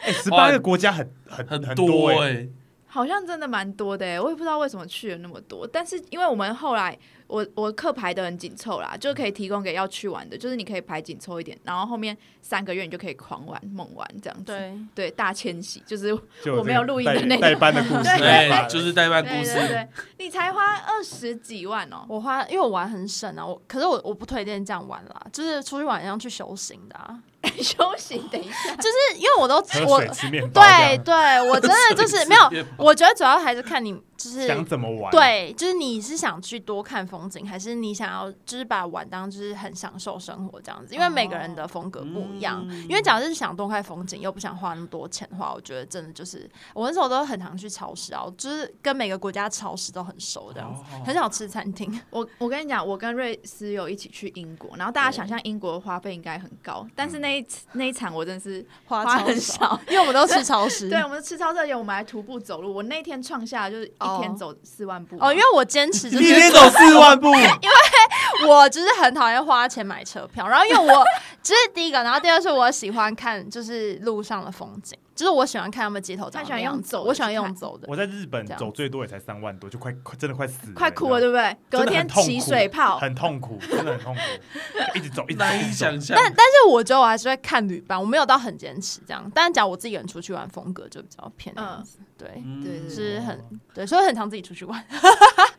[0.04, 2.28] 哎，十八个国家很很很很多哎。
[2.28, 2.48] 哎。
[2.94, 5.66] 好像真的蛮多的哎我也不知道为什么去了那么多。
[5.66, 6.98] 但是因为我们后来，
[7.32, 14.44] 我我课排的很紧凑啦，就可以提供给要去玩的，就是你可以排紧凑一点，然后后面三个月你就可以狂玩猛玩这样子。
[14.46, 16.14] 对，对，大迁徙就是
[16.58, 18.50] 我没有录音的那个代班的故事，对。
[18.52, 19.54] 哎，就是代办对故事。
[19.54, 27.18] 对对，你才花二十几万哦、我花，因为我玩很省啊，我可是我我不推荐这样玩啦，就是出去玩要去修行的啊，
[27.62, 33.94] 休息，等一下，就是因为我都喝我水吃面对，对，我真的就是 没有，我觉得主要还是看你
[34.30, 40.94] 就是想怎么玩？，对，就是你是想去多看风景，还是你想要就是把玩当就是很享受生活这样子？
[40.94, 42.66] 因为每个人的风格不一样。
[42.68, 52.00] 嗯因为假如是想多看风景，又不想花那么多钱的话，我觉得真的就是我那时候都很常去超市啊，就是跟每个国家超市都很熟这样子，哦很少吃餐厅。
[52.10, 60.90] 我我跟你讲，我跟瑞斯有一起去英国，然后大家想象英国的花费应该很高，但是那一次那一场我真的是 花很少，因为我们都吃超市。
[60.90, 62.74] 对，我们吃超市，而且我们还徒步走路。
[62.74, 71.04] 我那天创下就是一一天走四万步哦，因为我坚持就是一天走四万步， 因为我就是很讨厌花钱买车票，然后因为我
[71.44, 77.86] 这是第一个，然后第二是我喜欢看就是路上的风景，就是我喜欢看他们街头长他喜欢用走我喜欢用走的。
[77.90, 81.58] 我在日本走最多也才三万多，就快快真的快死了，快哭了，对不对？
[81.70, 84.22] 隔天起水泡，很痛苦，真的很痛苦，
[84.98, 86.18] 一直走，一直走难以一直走想象。
[86.18, 89.30] 但但是我觉得我还是会看旅伴，我没有到很坚持这样。
[89.36, 93.40] 但是讲我自己一个人出去玩，风格就比较偏那样子，对，嗯对对是很
[93.74, 94.80] 对，所以很常自己出去玩。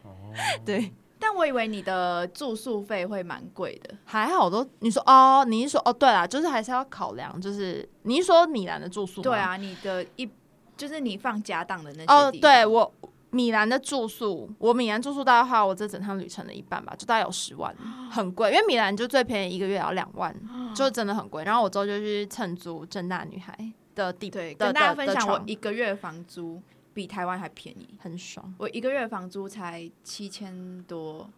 [0.03, 0.11] 哦
[0.65, 0.93] 对，
[1.23, 10.29] 但我以为你的住宿费会蛮贵的，还好都你说哦，你是说哦，对啦，就是还是要考量，就是你是说米兰的住宿吗对，啊，你的一
[10.77, 12.93] 就是你放家当的那些哦，地方对我
[13.31, 17.75] 米兰的住宿，我米兰住宿大概花我这整趟旅程的一半吧，就大概有十万，
[18.11, 18.51] 很贵。
[18.51, 20.35] 因为米兰就最便宜一个月要两万，
[20.75, 21.43] 就真的很贵。
[21.45, 23.57] 然后我之后就去蹭租正大女孩
[23.95, 26.61] 的地，对，的跟大家的的分享，我床一个月房租
[26.95, 28.55] 比台湾还便宜，很爽。
[28.59, 31.29] 我一个月房租才七千多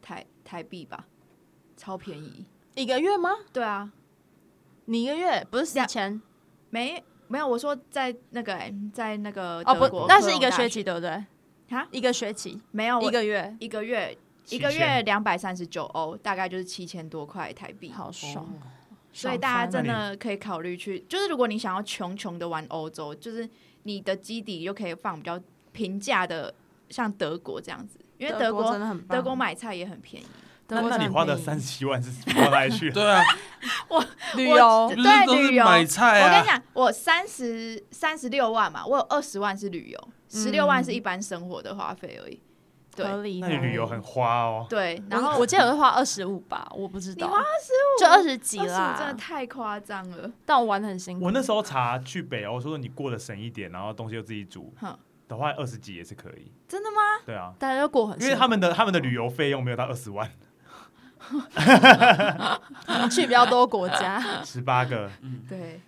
[0.00, 1.06] 台台币吧，
[1.76, 2.44] 超便宜。
[2.74, 3.30] 一个月吗？
[3.52, 3.92] 对啊，
[4.84, 6.20] 你一个月不是四两千？
[6.70, 11.24] 没没有，我说在那个、欸、在那个哦，德国不，那是一个学期，对不对？
[11.68, 14.16] 哈，一个学期，没有一个月，一个月
[14.48, 17.90] 一个月两百三十九欧，大概就是七千多块台币。
[17.90, 18.46] 好爽。
[19.12, 23.48] 所以大家真的可以考虑去，就是如果你想要穷穷的玩欧洲，就是
[23.84, 25.40] 你的基底就可以放比较
[25.72, 26.52] 平价的，
[26.88, 30.26] 像德国这样子，因为德德国真的很德国买菜也很便宜。
[30.66, 32.92] 德那那你花的三十七万是花哪里去？
[32.92, 33.20] 对啊，
[33.88, 34.04] 我
[34.36, 36.26] 旅游对旅游买菜啊。
[36.26, 42.40] 我跟你讲，我三十三十六万嘛，我有二十万是旅游，十六万是一般生活的花费而已。
[42.96, 43.40] 对合理。
[43.40, 44.66] 那你旅游很花哦。
[44.68, 48.00] 对，然后我记得我是花二十五吧，我不知道，你花二十五？
[48.00, 50.30] 就二十几啦，真的太夸张了。
[50.44, 51.24] 但我玩的很辛苦。
[51.26, 56.50] 我那时候查去北欧，说你过得省一点，然后东西又自己煮哼的话，二十几也是可以。
[56.68, 56.96] 真的吗？
[57.26, 60.28] 对啊，大家就过很因为他们的他们的旅游费用没有到二十万，
[63.10, 65.80] 去比较多国家，十八个，嗯对，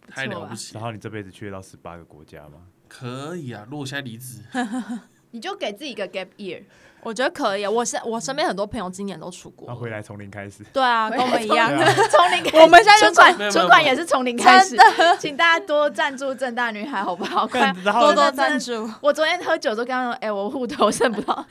[0.00, 2.66] 不太了不起然，后你这辈子去得到十八个国家吗？
[2.88, 3.64] 可以啊！
[3.66, 4.42] 如果我现在离职，
[5.38, 6.60] 你就给自己一个 gap year，
[7.00, 7.64] 我觉得可以。
[7.64, 10.64] 我身我身边很多朋友今年都出国回来从零开始。
[10.72, 11.70] 对啊，跟我们一样
[12.10, 14.76] 从零开始我们现在就存款，没有没有存款也是从零开始，
[15.20, 17.46] 请大家多赞助正大女孩好不好？
[17.48, 21.46] 快多多赞助，我昨天喝酒都跟他说，哎、我户头剩不到，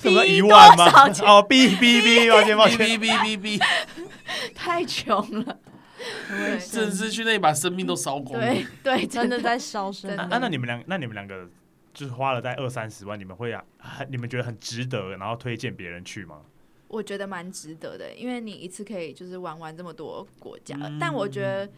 [0.00, 0.86] 什么逼 一万吗
[1.26, 2.88] 哦，哔哔哔，抱歉抱哔歉。
[2.88, 3.62] 哔哔哔哔，
[4.54, 5.58] 太穷了。
[6.58, 8.46] 甚至去那里把生命都烧光了。
[8.46, 10.16] 对对，真的在烧身真。
[10.16, 11.46] 的啊，那你们两，那你们两个
[11.92, 16.42] 就是花了在二三十万，你们会啊，很 你们觉得很值得，然后推荐别人去吗？
[16.88, 20.76] 我觉得蛮值得的，因为你一次可以就是玩完这么多国家。
[20.80, 21.70] 嗯但我觉得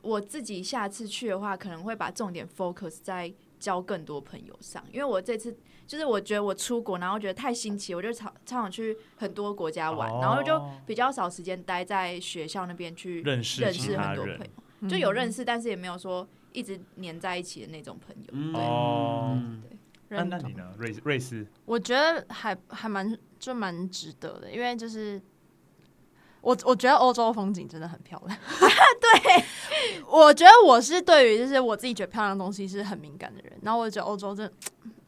[0.00, 5.56] 我自己下次去的话，可能会把重点 focus 在交更多朋友上，因为我这次
[5.88, 14.46] 就是我觉得我出国，然后觉得太新奇，我就超超想去很多国家玩，然后就哦比较少时间待在学校那边去认识认识很多朋友，
[14.82, 18.30] 嗯就有认识，但是也没有说一直黏在一起的那种朋友。
[18.32, 19.62] 嗯。
[20.08, 20.74] 对，那那你呢？
[20.76, 25.22] 瑞瑞士我觉得还还蛮就蛮值得的，因为就是
[26.40, 28.36] 我我觉得欧洲风景真的很漂亮。
[29.00, 29.44] 对，
[30.10, 34.52] 我觉得我是对于就是我自己觉得漂亮的东西是很敏感的人，然后我觉得欧洲真的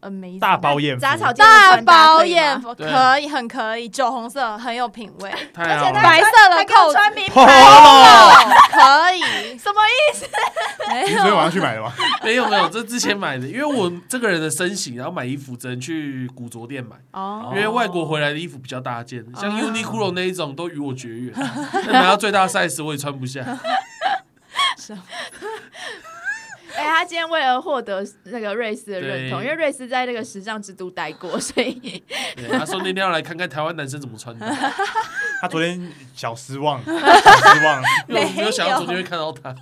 [0.02, 1.00] amazing，大包艳福。
[1.00, 2.40] 杂草大穿搭包可以吗？
[2.40, 5.92] 艳福可以很可以，酒红色很有品味，太好了。
[5.94, 9.22] 白色的扣穿名哦牌，可以，
[9.58, 10.26] 什么意思？
[10.88, 11.92] 没你昨天晚上去买的吗？
[12.22, 17.52] 没有没有，这之前买的，因为我这个人的身形，然后买衣服只能去古着店买，哦。
[17.54, 19.62] 因为外国回来的衣服比较大件，像哦。
[19.62, 21.32] Uniqlo 那一种都与我绝缘，
[21.86, 23.44] 那买到最大 size 我也穿不下。
[26.74, 32.02] 哎、他今天为了获得那个瑞士的认同，因为瑞士在那个时尚之都待过，所以
[32.36, 34.46] 对，他说那天要来看看台湾男生怎么穿的，
[35.40, 36.92] 他昨天小失望，小
[37.54, 37.82] 失望。
[38.08, 39.54] 因为我没有想到昨天会看到他。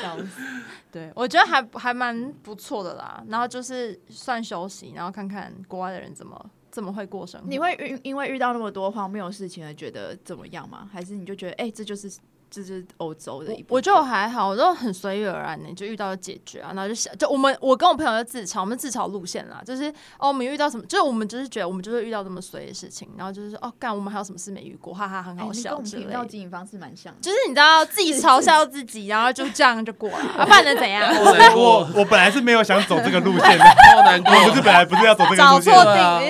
[0.00, 0.42] 笑死。
[0.90, 3.22] 对，我觉得还还蛮不错的啦。
[3.28, 7.46] 然后就是算休息，然后看看国外的人怎么怎么会过生活。
[7.48, 10.88] 你会因因为遇到那么多荒谬的事情而觉得怎么样吗？
[10.92, 12.20] 还是你就觉得哎、这就是这
[12.50, 19.84] 就是欧洲的一部分我觉得我还好，我都很随遇而安呢，就遇到就解决啊，然后就想，就我们我跟我朋友就自嘲，我们自嘲路线啦，就是
[20.18, 26.08] 哦，我们遇到什么，就是我们就是觉得我们就是遇到这么随的事情，然后就是说哦，干，我们还有什么事没遇过，哈哈，很好哎你跟我们笑之类的。
[26.08, 27.18] 频道经营方式蛮像的。
[27.20, 31.12] 就是你知道自己嘲笑自己，然后就这样就过了， 啊不然能怎样？
[31.54, 34.32] 我，我本来是没有想走这个路线的， 好难过。
[34.32, 36.22] 我不是本来不是要走这个路线的。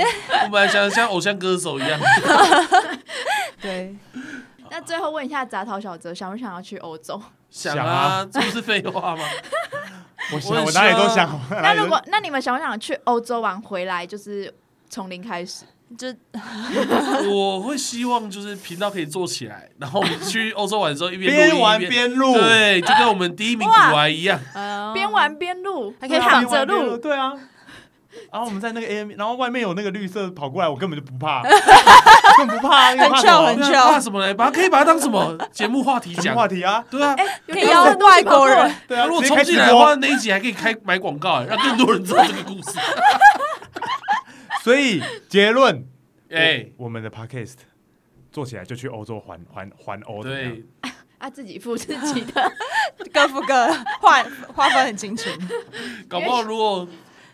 [0.45, 1.99] 我本来想像偶像歌手一样，
[3.61, 3.95] 对，
[4.71, 7.21] 那最后问一下杂草小泽，想不想要去欧洲？
[7.51, 9.23] 想想啊啊，这不是废话吗？
[10.35, 11.41] 我想我哪里都想。
[11.51, 14.53] 那如果那你们想不想去欧洲玩回来，就是
[14.91, 15.65] 从零开始？
[15.97, 16.07] 就
[17.33, 24.39] 我会希望就是频道可以做起来，然后我们去欧洲玩的时候一边边玩一边边录，对，就跟我们第一名古玩一样。
[24.53, 26.95] 呃边玩边录，还可以躺着录。
[26.99, 27.33] 对啊。
[28.33, 31.43] 然后我们在那个 AM，然后外面有那个绿色跑过来，我根本就不怕，
[32.39, 34.35] 根本不怕，因为怕很什么 chill，很对 chill 啊怕什么嘞？
[34.35, 36.35] 把它可以把它当什么节目话题讲？
[36.35, 36.85] 话题啊？
[36.91, 37.15] 对啊，
[37.47, 42.79] 可以邀外国人，对啊，如果直接开直冲进来的话，那一集还可以开买广告，让更多人知道这个故事。
[44.65, 45.87] 所以结论，
[46.31, 47.55] 哎，我我们的 podcast
[48.33, 50.65] 做起来就去欧洲环环环欧，怎么样对，
[51.19, 52.53] 啊，自己付自己的。
[53.13, 53.67] 各付各，
[54.01, 54.23] 划
[54.55, 55.31] 划分很清楚。
[56.09, 56.87] 搞不好如果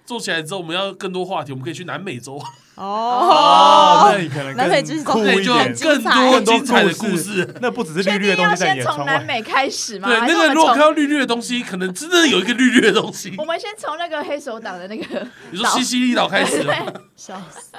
[0.05, 2.34] 做起来之后，我们要更多话题，我们可以去南美洲，
[2.74, 7.55] 哦，哦那，你可能南美之更酷对，就一点，更多更精彩的故故事。
[7.62, 10.09] 那不只是绿绿的东西在你的窗外，从南美开始嘛？
[10.09, 13.44] 对，那个如果看到绿绿的东西，可能真的有一个绿绿的东西 我。
[13.44, 16.66] 们先从那个黑手党的那个你说西西里岛开始，
[17.16, 17.70] 笑死！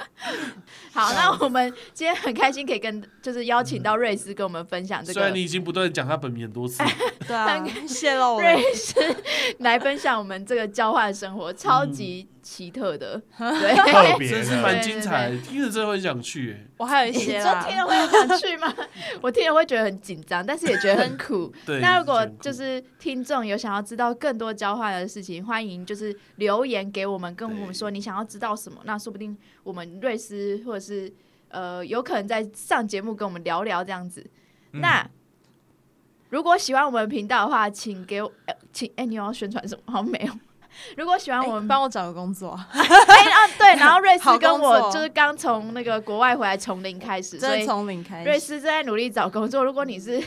[0.96, 6.82] 好，那我们今天很开心可以跟就是邀请到瑞斯跟我们分享这个虽然你已经不断地讲他本名很多次，
[7.28, 8.42] 对啊，泄露了。
[8.42, 8.94] 瑞斯
[9.58, 14.56] 来分享我们这个交换生活，超级奇特的， 对，特别真是。
[14.62, 16.52] 蛮精彩的，听着真的会想去。
[16.52, 18.72] 哎我还有一些啦，说听了会很想去吗？
[19.20, 21.52] 我听了会觉得很紧张，但是也觉得很苦。
[21.66, 31.12] 对，那如果就是听众有想要知道更多交换的事情，欢迎就是留言给我们，跟我们说你想要知道什么，那说不定我们瑞斯或者是
[31.48, 34.24] 呃有可能在上节目跟我们聊聊这样子。
[34.72, 35.08] 嗯那
[36.28, 39.82] 如果喜欢我们频道的话，请给我，呃请哎、你有要宣传什么？
[39.92, 40.32] 好像没有。
[40.96, 48.24] 如果喜欢我们，哎帮我找个工作， 哎、啊对， 然后瑞斯跟我就是刚从那个国外回来，从零开始，所以真的从零开始。
[48.24, 49.64] 瑞斯正在努力找工作。
[49.64, 50.22] 如果你是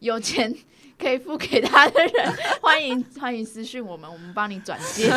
[0.00, 0.54] 有钱
[0.98, 5.12] 可以付给他的人，欢迎欢迎私讯我们，我们帮你转接。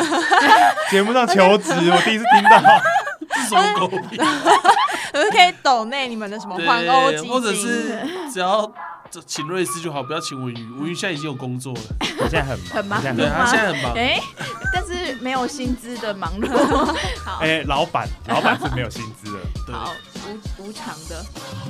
[0.90, 2.60] 节目上求职，我第一次听到。
[3.28, 4.16] 这是什么狗屁？
[5.12, 7.98] 可是可以抖内你们的什么环欧基金，或者是
[8.32, 8.70] 只要
[9.26, 10.70] 请瑞斯就好，不要请文宇。
[10.72, 11.80] 文宇现在已经有工作了，
[12.18, 13.92] 我现在很忙很忙对他现在很忙。
[13.94, 14.20] 哎、
[14.72, 16.48] 但是没有薪资的忙碌。
[17.24, 17.38] 好。
[17.40, 19.38] 哎，老板，老板是没有薪资的。
[19.66, 19.92] 对好
[20.58, 21.24] 无无偿的，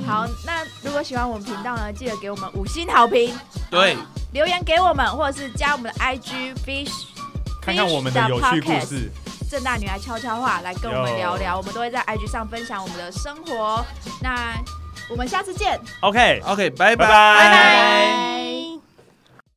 [0.05, 3.35] 好，那如果喜欢我们频道呢，记得给我们五星好评，
[3.69, 3.97] 对，
[4.33, 7.05] 留言给我们，或者是加我们的 IG fish
[7.61, 9.11] 看看我们的有趣故事。
[9.49, 13.85] 正大女孩悄悄话来跟我们聊聊，我们都会在 IG 上分享我们的生活。
[14.21, 14.53] 那
[15.07, 17.07] 我们下次见，OK，OK，拜拜拜。
[17.07, 18.66] 拜拜拜。